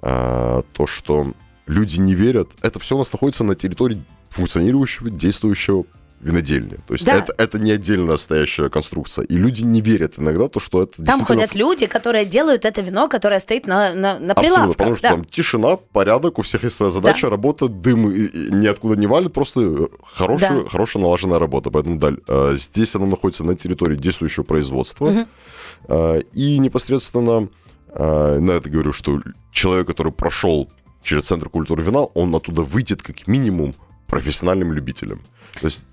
а, 0.00 0.62
то, 0.72 0.86
что 0.86 1.32
люди 1.66 2.00
не 2.00 2.14
верят. 2.14 2.50
Это 2.62 2.78
все 2.80 2.96
у 2.96 2.98
нас 2.98 3.12
находится 3.12 3.44
на 3.44 3.54
территории 3.54 4.02
функционирующего, 4.32 5.10
действующего 5.10 5.84
винодельни. 6.20 6.76
То 6.86 6.94
есть 6.94 7.04
Да. 7.04 7.16
это, 7.16 7.34
это 7.36 7.58
не 7.58 7.72
отдельная 7.72 8.12
настоящая 8.12 8.68
конструкция. 8.68 9.24
И 9.24 9.36
люди 9.36 9.62
не 9.62 9.80
верят 9.80 10.20
иногда, 10.20 10.46
то, 10.48 10.60
что 10.60 10.80
это 10.84 10.92
Там 10.98 11.04
действительно... 11.18 11.38
ходят 11.40 11.54
люди, 11.56 11.86
которые 11.86 12.24
делают 12.24 12.64
это 12.64 12.80
вино, 12.80 13.08
которое 13.08 13.40
стоит 13.40 13.66
на, 13.66 13.92
на, 13.92 14.20
на 14.20 14.32
Абсолютно, 14.32 14.34
прилавках. 14.40 14.76
потому 14.76 14.96
что 14.96 15.02
да. 15.02 15.14
там 15.14 15.24
тишина, 15.24 15.76
порядок, 15.76 16.38
у 16.38 16.42
всех 16.42 16.62
есть 16.62 16.76
своя 16.76 16.90
задача, 16.92 17.28
работа, 17.28 17.66
дым 17.66 18.08
ниоткуда 18.12 18.94
не 18.94 19.08
валит, 19.08 19.32
просто 19.32 19.88
хорошая, 20.14 20.62
Да. 20.62 20.68
хорошая 20.68 21.02
налаженная 21.02 21.40
работа. 21.40 21.70
Поэтому, 21.72 21.98
да, 21.98 22.12
э, 22.28 22.54
здесь 22.56 22.94
она 22.94 23.06
находится 23.06 23.42
на 23.42 23.56
территории 23.56 23.96
действующего 23.96 24.44
производства. 24.44 25.26
Э, 25.88 26.20
И 26.32 26.58
непосредственно, 26.58 27.48
э, 27.88 28.38
на 28.38 28.52
это 28.52 28.70
говорю, 28.70 28.92
что 28.92 29.20
человек, 29.50 29.88
который 29.88 30.12
прошел 30.12 30.70
через 31.02 31.24
Центр 31.24 31.48
культуры 31.48 31.82
вина, 31.82 32.02
он 32.02 32.32
оттуда 32.32 32.62
выйдет 32.62 33.02
как 33.02 33.26
минимум 33.26 33.74
профессиональным 34.12 34.74
любителем. 34.74 35.22
То 35.54 35.64
есть 35.66 35.86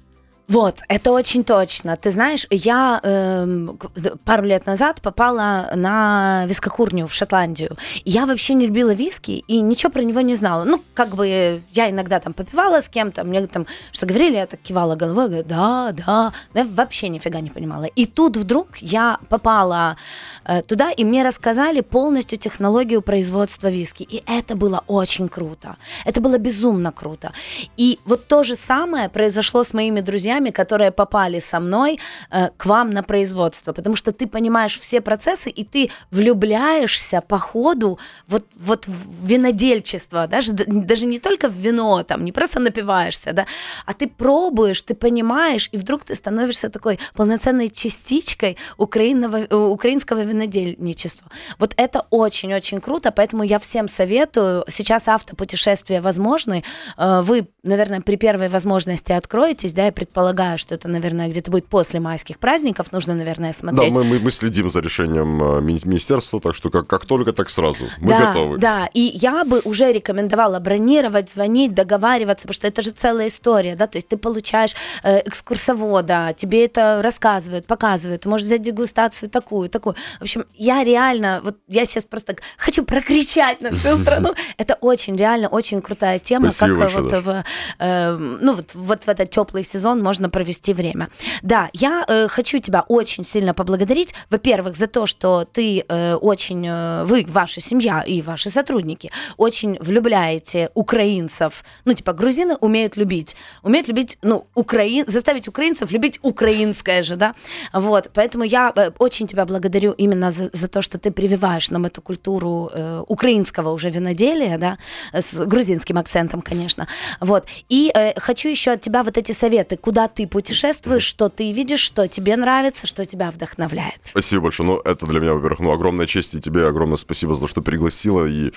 Вот, 0.49 0.79
это 0.88 1.12
очень 1.12 1.43
точно. 1.43 1.95
Ты 1.95 2.09
знаешь, 2.09 2.47
я 2.49 2.99
к- 3.03 4.17
пару 4.25 4.43
лет 4.43 4.65
назад 4.65 4.99
попала 5.01 5.69
на 5.75 6.45
вискокурню 6.47 7.05
в 7.05 7.13
Шотландию. 7.13 7.77
Я 8.03 8.25
вообще 8.25 8.55
не 8.55 8.65
любила 8.65 8.89
виски 8.89 9.43
и 9.47 9.62
ничего 9.62 9.91
про 9.91 10.01
него 10.01 10.21
не 10.21 10.33
знала. 10.33 10.63
Ну, 10.63 10.81
как 10.95 11.15
бы 11.15 11.62
я 11.71 11.89
иногда 11.91 12.19
там 12.19 12.33
попивала 12.33 12.81
с 12.81 12.89
кем-то, 12.89 13.23
мне 13.23 13.45
там 13.45 13.67
что 13.91 14.07
говорили, 14.07 14.38
я 14.38 14.47
так 14.47 14.59
кивала 14.62 14.95
головой, 14.95 15.27
говорю, 15.27 15.45
да, 15.47 15.91
да. 15.91 16.33
Но 16.55 16.62
я 16.62 16.65
вообще 16.65 17.09
нифига 17.09 17.41
не 17.41 17.51
понимала. 17.51 17.83
И 17.83 18.07
тут 18.07 18.35
вдруг 18.35 18.77
я 18.77 19.19
попала 19.29 19.97
э, 20.45 20.63
туда, 20.63 20.89
и 20.89 21.03
мне 21.03 21.23
рассказали 21.23 21.81
полностью 21.81 22.39
технологию 22.39 23.01
производства 23.03 23.67
виски. 23.67 24.01
И 24.01 24.23
это 24.25 24.55
было 24.55 24.83
очень 24.88 25.29
круто. 25.29 25.77
Это 26.05 26.21
было 26.21 26.39
безумно 26.39 26.91
круто. 26.91 27.33
И 27.77 27.99
вот 28.05 28.27
то 28.27 28.41
же 28.43 28.55
самое 28.55 29.09
произошло 29.09 29.63
с 29.63 29.73
моими 29.73 30.01
друзьями, 30.01 30.38
которые 30.47 30.91
попали 30.91 31.39
со 31.39 31.60
мной 31.60 31.99
э, 32.32 32.49
к 32.58 32.65
вам 32.65 32.89
на 32.89 33.04
производство, 33.04 33.73
потому 33.73 33.95
что 33.95 34.12
ты 34.12 34.28
понимаешь 34.28 34.80
все 34.80 35.02
процессы, 35.02 35.49
и 35.49 35.63
ты 35.63 35.89
влюбляешься 36.12 37.21
по 37.21 37.38
ходу 37.38 37.99
вот, 38.28 38.45
вот 38.56 38.88
в 38.88 39.25
винодельчество, 39.28 40.28
даже, 40.28 40.54
даже 40.54 41.06
не 41.06 41.19
только 41.19 41.49
в 41.49 41.54
вино, 41.54 42.04
там, 42.04 42.23
не 42.23 42.32
просто 42.32 42.60
напиваешься, 42.60 43.34
да, 43.34 43.45
а 43.86 43.93
ты 43.93 44.08
пробуешь, 44.08 44.82
ты 44.82 44.95
понимаешь, 44.95 45.69
и 45.73 45.78
вдруг 45.78 46.04
ты 46.04 46.15
становишься 46.15 46.69
такой 46.69 46.99
полноценной 47.13 47.69
частичкой 47.69 48.58
украинного, 48.78 49.38
э, 49.38 49.56
украинского 49.56 50.21
винодельничества. 50.21 51.30
Вот 51.60 51.73
это 51.78 52.06
очень-очень 52.10 52.82
круто, 52.82 53.12
поэтому 53.12 53.43
я 53.43 53.60
всем 53.60 53.88
советую. 53.88 54.63
Сейчас 54.67 55.08
автопутешествия 55.08 56.02
возможны. 56.02 56.63
Э, 56.97 57.21
Вы, 57.21 57.47
наверное, 57.63 58.02
при 58.02 58.15
первой 58.15 58.47
возможности 58.47 59.12
откроетесь, 59.12 59.73
да, 59.73 59.86
я 59.86 59.91
предполагаю, 60.29 60.57
что 60.57 60.75
это, 60.75 60.87
наверное, 60.87 61.29
где-то 61.29 61.51
будет 61.51 61.65
после 61.67 61.99
майских 61.99 62.37
праздников. 62.37 62.91
Нужно, 62.91 63.15
наверное, 63.15 63.51
Да, 63.51 63.57
смотреть. 63.57 63.93
мы, 63.95 64.03
мы, 64.03 64.19
мы 64.19 64.31
следим 64.31 64.69
за 64.69 64.79
решением 64.79 65.41
э, 65.41 65.61
мини- 65.61 65.87
министерства, 65.87 66.39
так 66.39 66.55
что 66.55 66.69
как, 66.69 66.87
как 66.87 67.05
только, 67.05 67.33
так 67.33 67.49
сразу. 67.49 67.85
Мы 67.99 68.09
да, 68.09 68.19
готовы. 68.27 68.57
Да, 68.57 68.89
и 68.93 69.11
я 69.15 69.43
бы 69.43 69.61
уже 69.63 69.91
рекомендовала 69.91 70.59
бронировать, 70.59 71.31
звонить, 71.31 71.73
договариваться, 71.73 72.47
потому 72.47 72.53
что 72.53 72.67
это 72.67 72.81
же 72.81 72.91
целая 72.91 73.27
история, 73.27 73.75
да, 73.75 73.87
то 73.87 73.97
есть 73.97 74.07
ты 74.07 74.17
получаешь 74.17 74.75
э, 75.03 75.21
экскурсовода, 75.27 76.33
тебе 76.37 76.65
это 76.65 77.01
рассказывают, 77.03 77.65
показывают, 77.65 78.21
ты 78.21 78.29
можешь 78.29 78.45
взять 78.47 78.61
дегустацию 78.61 79.29
такую, 79.29 79.69
такую. 79.69 79.95
В 80.19 80.23
общем, 80.23 80.43
я 80.55 80.83
реально, 80.83 81.41
вот 81.43 81.57
я 81.67 81.85
сейчас 81.85 82.03
просто 82.03 82.35
хочу 82.57 82.83
прокричать 82.83 83.61
на 83.61 83.71
всю 83.71 83.97
страну. 84.01 84.33
Это 84.57 84.77
очень, 84.81 85.15
реально, 85.15 85.47
очень 85.47 85.81
крутая 85.81 86.19
тема, 86.19 86.49
Спасибо 86.51 86.81
как 86.81 86.91
э, 86.91 86.99
вот 86.99 87.23
в, 87.25 87.43
э, 87.79 88.11
ну, 88.41 88.53
вот, 88.53 88.75
вот 88.75 89.05
в 89.05 89.09
этот 89.09 89.29
теплый 89.29 89.63
сезон 89.63 90.01
можно 90.10 90.30
провести 90.30 90.74
время. 90.74 91.08
Да, 91.43 91.69
я 91.74 92.04
э, 92.08 92.28
хочу 92.28 92.58
тебя 92.58 92.84
очень 92.88 93.24
сильно 93.24 93.54
поблагодарить, 93.54 94.15
во-первых, 94.32 94.76
за 94.76 94.88
то, 94.88 95.06
что 95.06 95.45
ты 95.45 95.86
э, 95.88 96.15
очень, 96.15 96.65
э, 96.67 97.04
вы, 97.04 97.26
ваша 97.30 97.62
семья 97.62 98.02
и 98.02 98.24
ваши 98.24 98.50
сотрудники 98.50 99.12
очень 99.38 99.78
влюбляете 99.80 100.69
украинцев, 100.74 101.63
ну, 101.86 101.93
типа, 101.93 102.13
грузины 102.13 102.56
умеют 102.62 102.98
любить, 102.98 103.36
умеют 103.62 103.88
любить, 103.88 104.17
ну, 104.24 104.48
украин, 104.56 105.06
заставить 105.08 105.48
украинцев 105.48 105.91
любить 105.91 106.19
украинское 106.24 107.04
же, 107.04 107.15
да, 107.15 107.34
вот, 107.74 108.10
поэтому 108.13 108.43
я 108.43 108.74
э, 108.76 108.91
очень 108.98 109.28
тебя 109.28 109.45
благодарю 109.45 109.91
именно 109.91 110.32
за, 110.32 110.50
за 110.54 110.67
то, 110.67 110.82
что 110.82 110.98
ты 110.98 111.12
прививаешь 111.12 111.69
нам 111.69 111.86
эту 111.86 112.02
культуру 112.02 112.72
э, 112.74 113.04
украинского 113.08 113.69
уже 113.74 113.91
виноделия, 113.91 114.58
да, 114.58 114.78
с 115.13 115.45
грузинским 115.45 115.98
акцентом, 115.98 116.41
конечно, 116.41 116.88
вот, 117.19 117.45
и 117.69 117.91
э, 117.93 118.19
хочу 118.19 118.50
еще 118.50 118.72
от 118.72 118.82
тебя 118.82 119.04
вот 119.04 119.17
эти 119.17 119.34
советы, 119.34 119.78
куда 119.78 119.98
ты 120.07 120.27
путешествуешь, 120.27 121.03
что 121.03 121.29
ты 121.29 121.51
видишь, 121.51 121.79
что 121.79 122.07
тебе 122.07 122.35
нравится, 122.35 122.88
что 122.88 123.05
тебя 123.05 123.31
вдохновляет. 123.31 123.99
Спасибо 124.03 124.43
большое. 124.43 124.69
Ну, 124.69 124.77
это 124.79 125.05
для 125.05 125.19
меня, 125.19 125.33
во-первых, 125.33 125.59
ну, 125.59 125.71
огромная 125.71 126.07
честь, 126.07 126.35
и 126.35 126.41
тебе 126.41 126.67
огромное 126.67 126.97
спасибо 126.97 127.35
за 127.35 127.41
то, 127.41 127.47
что 127.47 127.62
пригласила, 127.62 128.25
и 128.25 128.51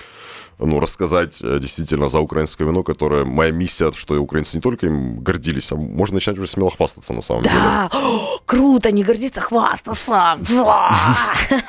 ну, 0.59 0.79
рассказать 0.79 1.41
э, 1.43 1.59
действительно 1.59 2.09
за 2.09 2.19
украинское 2.19 2.67
вино, 2.67 2.83
которое 2.83 3.25
моя 3.25 3.51
миссия, 3.51 3.91
что 3.93 4.19
украинцы 4.19 4.57
не 4.57 4.61
только 4.61 4.87
им 4.87 5.19
гордились, 5.19 5.71
а 5.71 5.75
можно 5.75 6.15
начинать 6.15 6.37
уже 6.37 6.47
смело 6.47 6.69
хвастаться 6.69 7.13
на 7.13 7.21
самом 7.21 7.43
деле. 7.43 7.55
Да, 7.55 7.89
круто, 8.45 8.91
не 8.91 9.03
гордиться, 9.03 9.41
хвастаться. 9.41 10.37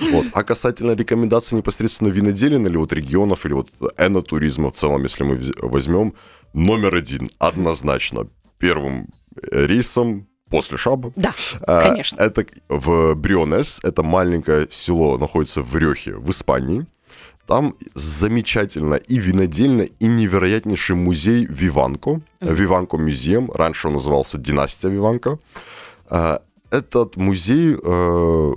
Вот. 0.00 0.26
А 0.32 0.42
касательно 0.42 0.92
рекомендаций 0.92 1.56
непосредственно 1.56 2.08
виноделин 2.08 2.66
или 2.66 2.76
вот 2.76 2.92
регионов, 2.92 3.46
или 3.46 3.52
вот 3.54 3.70
энотуризма 3.96 4.70
в 4.70 4.74
целом, 4.74 5.02
если 5.02 5.24
мы 5.24 5.40
возьмем, 5.62 6.14
номер 6.52 6.96
один 6.96 7.30
однозначно 7.38 8.26
первым 8.64 9.08
э, 9.52 9.66
рейсом 9.66 10.26
после 10.48 10.76
Шаба. 10.78 11.12
Да, 11.16 11.34
А, 11.66 11.80
конечно. 11.82 12.16
Это 12.22 12.46
в 12.68 13.14
Брионес, 13.14 13.80
это 13.82 14.02
маленькое 14.02 14.66
село, 14.70 15.18
находится 15.18 15.60
в 15.62 15.76
Рехе, 15.76 16.14
в 16.14 16.30
Испании. 16.30 16.86
Там 17.46 17.74
замечательно 17.94 18.94
и 18.94 19.18
винодельно, 19.18 19.82
и 19.82 20.06
невероятнейший 20.06 20.96
музей 20.96 21.44
Виванко. 21.44 22.20
Виванко 22.40 22.96
музеем. 22.96 23.50
Раньше 23.52 23.88
он 23.88 23.94
назывался 23.94 24.38
Династия 24.38 24.88
Виванко. 24.90 25.38
А, 26.08 26.40
Этот 26.70 27.16
музей 27.16 27.76
э, 27.82 28.52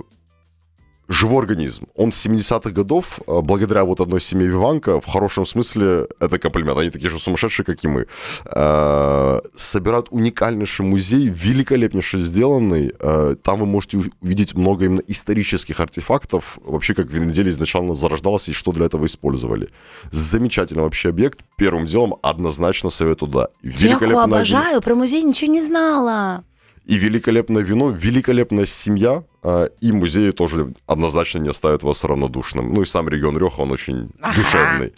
живой 1.08 1.38
организм. 1.40 1.86
Он 1.96 2.12
с 2.12 2.26
70-х 2.26 2.70
годов, 2.70 3.20
э, 3.26 3.40
благодаря 3.42 3.84
вот 3.84 4.00
одной 4.00 4.20
семье 4.20 4.46
Виванка, 4.48 5.00
в 5.00 5.06
хорошем 5.06 5.46
смысле, 5.46 6.06
это 6.20 6.38
комплимент, 6.38 6.78
они 6.78 6.90
такие 6.90 7.10
же 7.10 7.18
сумасшедшие, 7.18 7.64
как 7.64 7.82
и 7.84 7.88
мы, 7.88 8.06
э, 8.44 9.40
собирают 9.56 10.08
уникальнейший 10.10 10.84
музей, 10.84 11.28
великолепнейше 11.28 12.18
сделанный. 12.18 12.92
Э, 13.00 13.34
Там 13.42 13.60
вы 13.60 13.66
можете 13.66 13.98
увидеть 14.20 14.54
много 14.54 14.84
именно 14.84 15.02
исторических 15.06 15.80
артефактов, 15.80 16.58
вообще 16.64 16.94
как 16.94 17.10
виноделие 17.10 17.50
изначально 17.50 17.94
зарождалось 17.94 18.48
и 18.48 18.52
что 18.52 18.72
для 18.72 18.86
этого 18.86 19.06
использовали. 19.06 19.68
Замечательный 20.12 20.82
вообще 20.82 21.08
объект. 21.08 21.44
Первым 21.56 21.86
делом 21.86 22.16
однозначно 22.22 22.90
советую 22.90 23.30
туда. 23.30 23.48
Я 23.62 23.96
его 23.96 24.20
обожаю, 24.20 24.80
про 24.82 24.94
музей 24.94 25.22
ничего 25.22 25.52
не 25.52 25.62
знала. 25.62 26.44
И 26.88 26.96
великолепное 26.96 27.62
вино, 27.62 27.90
великолепная 27.90 28.64
семья, 28.64 29.22
а, 29.42 29.66
и 29.82 29.92
музеи 29.92 30.30
тоже 30.30 30.72
однозначно 30.86 31.38
не 31.38 31.50
оставят 31.50 31.82
вас 31.82 32.02
равнодушным. 32.02 32.72
Ну 32.72 32.82
и 32.82 32.86
сам 32.86 33.08
регион 33.10 33.36
Реха, 33.36 33.60
он 33.60 33.72
очень 33.72 34.10
душевный. 34.34 34.94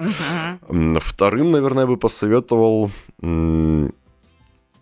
Вторым, 1.00 1.50
наверное, 1.50 1.82
я 1.82 1.86
бы 1.88 1.96
посоветовал 1.96 2.92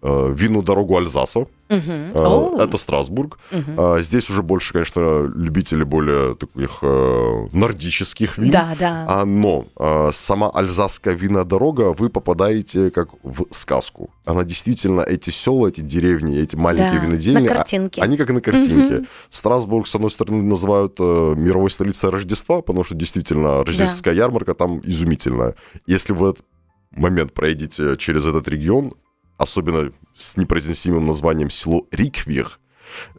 винную 0.02 0.62
дорогу 0.62 0.96
Альзаса. 0.96 1.46
Э, 1.70 2.12
Оу. 2.14 2.56
Это 2.58 2.78
Страсбург. 2.78 3.38
А, 3.76 3.98
Здесь 3.98 4.30
уже 4.30 4.42
больше, 4.42 4.72
конечно, 4.72 5.30
любители 5.34 5.82
более 5.82 6.34
таких 6.34 6.78
э, 6.82 7.46
нордических 7.52 8.38
вин. 8.38 8.50
Да, 8.50 8.74
да. 8.78 9.06
А, 9.08 9.24
но 9.24 9.66
сама 10.12 10.50
Альзасская 10.50 11.14
винная 11.14 11.44
дорога, 11.44 11.94
вы 11.98 12.08
попадаете 12.08 12.90
как 12.90 13.08
в 13.22 13.46
сказку. 13.50 14.10
Она 14.24 14.44
действительно, 14.44 15.00
эти 15.02 15.30
села, 15.30 15.68
эти 15.68 15.80
деревни, 15.80 16.38
эти 16.38 16.56
маленькие 16.56 17.00
Да, 17.00 17.06
винодельни, 17.06 17.48
на 17.48 17.54
картинке. 17.54 18.00
они 18.02 18.16
как 18.16 18.30
на 18.30 18.40
картинке. 18.40 19.04
Страсбург, 19.30 19.86
с 19.86 19.94
одной 19.94 20.10
стороны, 20.10 20.42
называют 20.42 20.96
э, 21.00 21.34
мировой 21.36 21.70
столицей 21.70 22.10
Рождества, 22.10 22.62
потому 22.62 22.84
что 22.84 22.94
действительно 22.94 23.64
рождественская 23.64 24.14
ярмарка 24.14 24.54
там 24.54 24.80
изумительная. 24.84 25.54
Если 25.86 26.12
вы 26.12 26.18
в 26.18 26.30
этот 26.30 26.44
момент 26.92 27.32
проедете 27.34 27.96
через 27.96 28.24
этот 28.26 28.48
регион, 28.48 28.92
особенно 29.38 29.92
с 30.12 30.36
непроизносимым 30.36 31.06
названием 31.06 31.50
село 31.50 31.86
Риквих, 31.90 32.60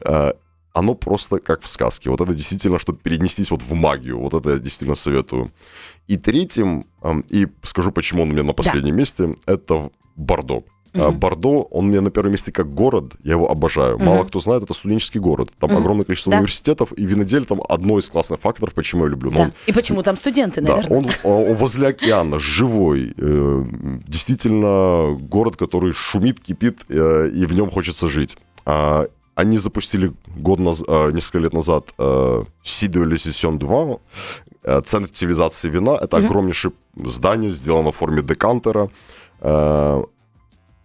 э, 0.05 0.33
оно 0.73 0.93
просто 0.93 1.39
как 1.39 1.61
в 1.63 1.67
сказке. 1.67 2.09
Вот 2.09 2.21
это 2.21 2.33
действительно, 2.33 2.77
чтобы 2.77 2.99
перенестись 2.99 3.51
вот 3.51 3.63
в 3.63 3.73
магию. 3.73 4.19
Вот 4.19 4.33
это 4.33 4.51
я 4.51 4.59
действительно 4.59 4.95
советую. 4.95 5.51
И 6.07 6.17
третьим, 6.17 6.85
эм, 7.01 7.21
и 7.21 7.47
скажу, 7.63 7.91
почему 7.91 8.23
он 8.23 8.29
у 8.29 8.33
меня 8.33 8.43
на 8.43 8.53
последнем 8.53 8.95
месте, 8.95 9.35
это 9.47 9.89
Бордо. 10.15 10.63
А, 10.93 11.11
Бордо, 11.11 11.61
он 11.71 11.89
меня 11.89 12.01
на 12.01 12.09
первом 12.09 12.31
месте 12.31 12.51
как 12.51 12.73
город, 12.73 13.13
я 13.23 13.33
его 13.33 13.49
обожаю. 13.51 13.99
Мало 13.99 14.23
кто 14.23 14.39
знает, 14.39 14.63
это 14.63 14.73
студенческий 14.73 15.19
город. 15.19 15.49
Там 15.59 15.75
огромное 15.77 16.03
количество 16.05 16.31
Да. 16.31 16.37
университетов, 16.37 16.91
и 16.93 17.05
виноделие 17.05 17.45
там 17.45 17.61
одно 17.69 17.99
из 17.99 18.09
классных 18.09 18.39
факторов, 18.39 18.73
почему 18.73 19.03
я 19.05 19.11
люблю. 19.11 19.31
Да. 19.31 19.41
он- 19.41 19.53
И 19.67 19.71
почему 19.73 20.01
там 20.03 20.17
студенты, 20.17 20.61
да, 20.61 20.77
наверное? 20.77 20.97
он, 20.97 21.07
он 21.23 21.53
возле 21.55 21.87
океана, 21.89 22.39
живой. 22.39 23.13
э, 23.17 23.65
Действительно, 24.07 25.15
город, 25.29 25.55
который 25.57 25.93
шумит, 25.93 26.39
кипит, 26.39 26.79
э, 26.89 27.29
и 27.33 27.45
в 27.45 27.53
нем 27.53 27.69
хочется 27.71 28.07
жить. 28.09 28.37
А, 28.65 29.07
Они 29.35 29.57
запустили 29.57 30.11
год 30.35 30.59
наз- 30.59 30.83
э, 30.85 31.11
несколько 31.13 31.37
лет 31.39 31.53
назад 31.53 31.93
Сидо 32.63 32.99
Сесsion 33.05 33.57
2, 33.57 33.99
э, 34.63 34.81
центр 34.85 35.09
цивилизации 35.09 35.69
вина. 35.69 35.91
Это 36.01 36.17
огромнейшее 36.17 36.73
здание, 37.05 37.49
сделано 37.49 37.91
в 37.91 37.95
форме 37.95 38.21
декантера. 38.21 38.89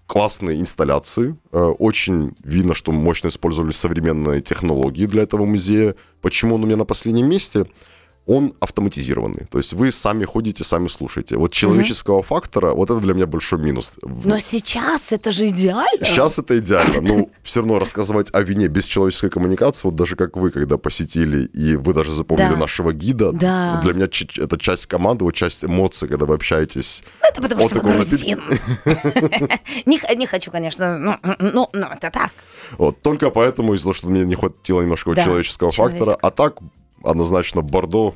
Классные 0.06 0.60
инсталляции. 0.60 1.36
Э, 1.52 1.58
Очень 1.78 2.36
видно, 2.44 2.74
что 2.74 2.92
мощно 2.92 3.28
использовали 3.28 3.70
современные 3.72 4.42
технологии 4.42 5.06
для 5.06 5.22
этого 5.22 5.44
музея. 5.46 5.94
Почему 6.20 6.56
он 6.56 6.64
у 6.64 6.66
меня 6.66 6.76
на 6.76 6.84
последнем 6.84 7.28
месте? 7.28 7.66
Он 8.26 8.54
автоматизированный. 8.60 9.46
То 9.50 9.58
есть 9.58 9.74
вы 9.74 9.92
сами 9.92 10.24
ходите, 10.24 10.64
сами 10.64 10.88
слушаете. 10.88 11.36
Вот 11.36 11.52
человеческого 11.52 12.22
фактора, 12.22 12.72
вот 12.72 12.90
это 12.90 13.00
для 13.00 13.12
меня 13.12 13.26
большой 13.26 13.58
минус. 13.58 13.92
Но 14.02 14.38
сейчас 14.38 15.12
это 15.12 15.30
же 15.30 15.48
идеально. 15.48 16.04
Сейчас 16.04 16.38
это 16.38 16.58
идеально, 16.58 17.00
но 17.02 17.28
все 17.42 17.60
равно 17.60 17.78
рассказывать 17.78 18.30
о 18.32 18.40
вине 18.40 18.68
без 18.68 18.86
человеческой 18.86 19.28
коммуникации, 19.28 19.88
вот 19.88 19.94
даже 19.94 20.16
как 20.16 20.36
вы, 20.36 20.50
когда 20.50 20.78
посетили, 20.78 21.44
и 21.46 21.76
вы 21.76 21.92
даже 21.92 22.12
запомнили 22.12 22.54
Да. 22.54 22.56
нашего 22.60 22.92
гида, 22.94 23.32
Да. 23.32 23.80
для 23.82 23.92
меня 23.92 24.06
это 24.06 24.58
часть 24.58 24.86
команды, 24.86 25.24
вот 25.24 25.34
часть 25.34 25.62
эмоций, 25.64 26.08
когда 26.08 26.24
вы 26.24 26.34
общаетесь. 26.34 27.04
Это 27.20 27.42
потому 27.42 27.68
что 27.68 27.80
грузин. 27.80 28.40
Не 29.86 30.26
хочу, 30.26 30.50
конечно, 30.50 30.98
ну, 30.98 31.16
ну, 31.38 31.68
ну, 31.72 31.86
это 31.86 32.10
так. 32.10 32.30
Вот, 32.78 33.02
только 33.02 33.30
поэтому 33.30 33.74
из-за 33.74 33.84
того, 33.84 33.94
что 33.94 34.08
мне 34.08 34.24
не 34.24 34.34
хватило 34.34 34.80
немножко 34.80 35.14
человеческого 35.14 35.70
фактора, 35.70 36.16
а 36.22 36.30
так 36.30 36.54
однозначно 37.04 37.62
Бордо, 37.62 38.14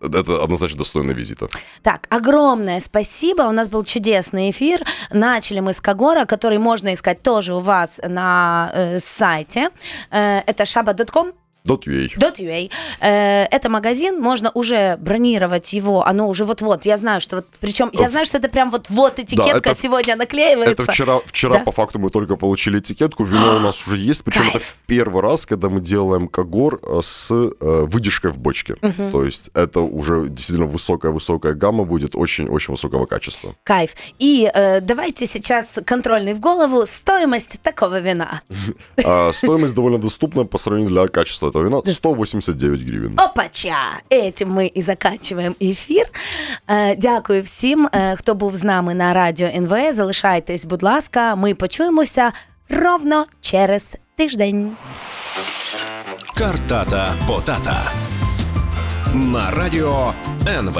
это 0.00 0.42
однозначно 0.42 0.78
достойно 0.78 1.12
визита. 1.12 1.48
Так, 1.82 2.06
огромное 2.08 2.80
спасибо. 2.80 3.42
У 3.42 3.52
нас 3.52 3.68
был 3.68 3.84
чудесный 3.84 4.50
эфир. 4.50 4.80
Начали 5.10 5.60
мы 5.60 5.72
с 5.72 5.80
Кагора, 5.80 6.24
который 6.24 6.58
можно 6.58 6.92
искать 6.94 7.22
тоже 7.22 7.54
у 7.54 7.60
вас 7.60 8.00
на 8.02 8.70
э, 8.72 8.98
сайте. 8.98 9.68
Э, 10.10 10.38
это 10.46 10.62
shaba.com. 10.62 11.32
.ua. 11.66 12.08
.ua. 12.38 12.70
Э, 13.00 13.44
это 13.50 13.68
магазин, 13.68 14.20
можно 14.20 14.50
уже 14.54 14.96
бронировать 14.98 15.72
его, 15.72 16.06
оно 16.06 16.28
уже 16.28 16.44
вот-вот, 16.44 16.86
я 16.86 16.96
знаю, 16.96 17.20
что 17.20 17.36
вот, 17.36 17.46
причем, 17.60 17.90
я 17.92 18.08
В- 18.08 18.10
знаю, 18.10 18.24
что 18.24 18.38
это 18.38 18.48
прям 18.48 18.70
вот-вот 18.70 19.18
этикетка 19.18 19.70
это- 19.70 19.74
сегодня 19.78 20.16
наклеивается. 20.16 20.82
Это 20.82 20.92
вчера, 20.92 21.20
вчера 21.24 21.58
Да. 21.58 21.64
по 21.64 21.72
факту 21.72 21.98
мы 21.98 22.10
только 22.10 22.36
получили 22.36 22.78
этикетку, 22.78 23.24
вино 23.24 23.56
у 23.56 23.60
нас 23.60 23.86
уже 23.86 23.96
есть, 23.96 24.24
причем 24.24 24.42
это 24.42 24.52
Кайф. 24.52 24.76
в 24.82 24.86
первый 24.86 25.22
раз, 25.22 25.46
когда 25.46 25.68
мы 25.68 25.80
делаем 25.80 26.28
когор 26.28 26.80
э, 26.82 27.00
с 27.02 27.30
э, 27.30 27.50
выдержкой 27.60 28.30
в 28.32 28.38
бочке. 28.38 28.74
То 29.12 29.24
есть 29.24 29.50
это 29.54 29.80
уже 29.80 30.28
действительно 30.28 30.66
высокая-высокая 30.66 31.52
гамма 31.54 31.84
будет, 31.84 32.16
очень-очень 32.16 32.72
высокого 32.74 33.06
качества. 33.06 33.54
Кайф. 33.64 33.94
И 34.18 34.50
э, 34.52 34.80
давайте 34.80 35.26
сейчас 35.26 35.78
контрольный 35.84 36.34
в 36.34 36.40
голову 36.40 36.86
стоимость 36.86 37.60
такого 37.62 38.00
вина. 38.00 38.42
А 39.04 39.32
стоимость 39.32 39.74
довольно 39.74 39.98
доступна 39.98 40.44
по 40.44 40.58
сравнению 40.58 40.90
для 40.92 41.08
качества 41.08 41.49
этого 41.50 41.62
вина 41.64 41.82
189 41.86 42.80
гривен. 42.82 43.16
Опача! 43.30 44.00
Этим 44.10 44.46
ми 44.46 44.70
і 44.74 44.82
заканчуємо 44.82 45.54
ефір. 45.62 46.04
Е, 46.68 46.96
Дякую 46.96 47.42
всім, 47.42 47.88
хто 48.16 48.34
був 48.34 48.56
з 48.56 48.64
нами 48.64 48.94
на 48.94 49.12
радіо 49.12 49.48
НВ. 49.48 49.92
Залишайтесь, 49.92 50.64
будь 50.64 50.82
ласка, 50.82 51.34
ми 51.36 51.54
почуємося 51.54 52.32
ровно 52.68 53.26
через 53.40 53.96
тиждень. 54.16 54.72
Картата 56.36 57.12
Потата 57.28 57.92
на 59.14 59.50
радіо 59.50 60.12
НВ. 60.48 60.78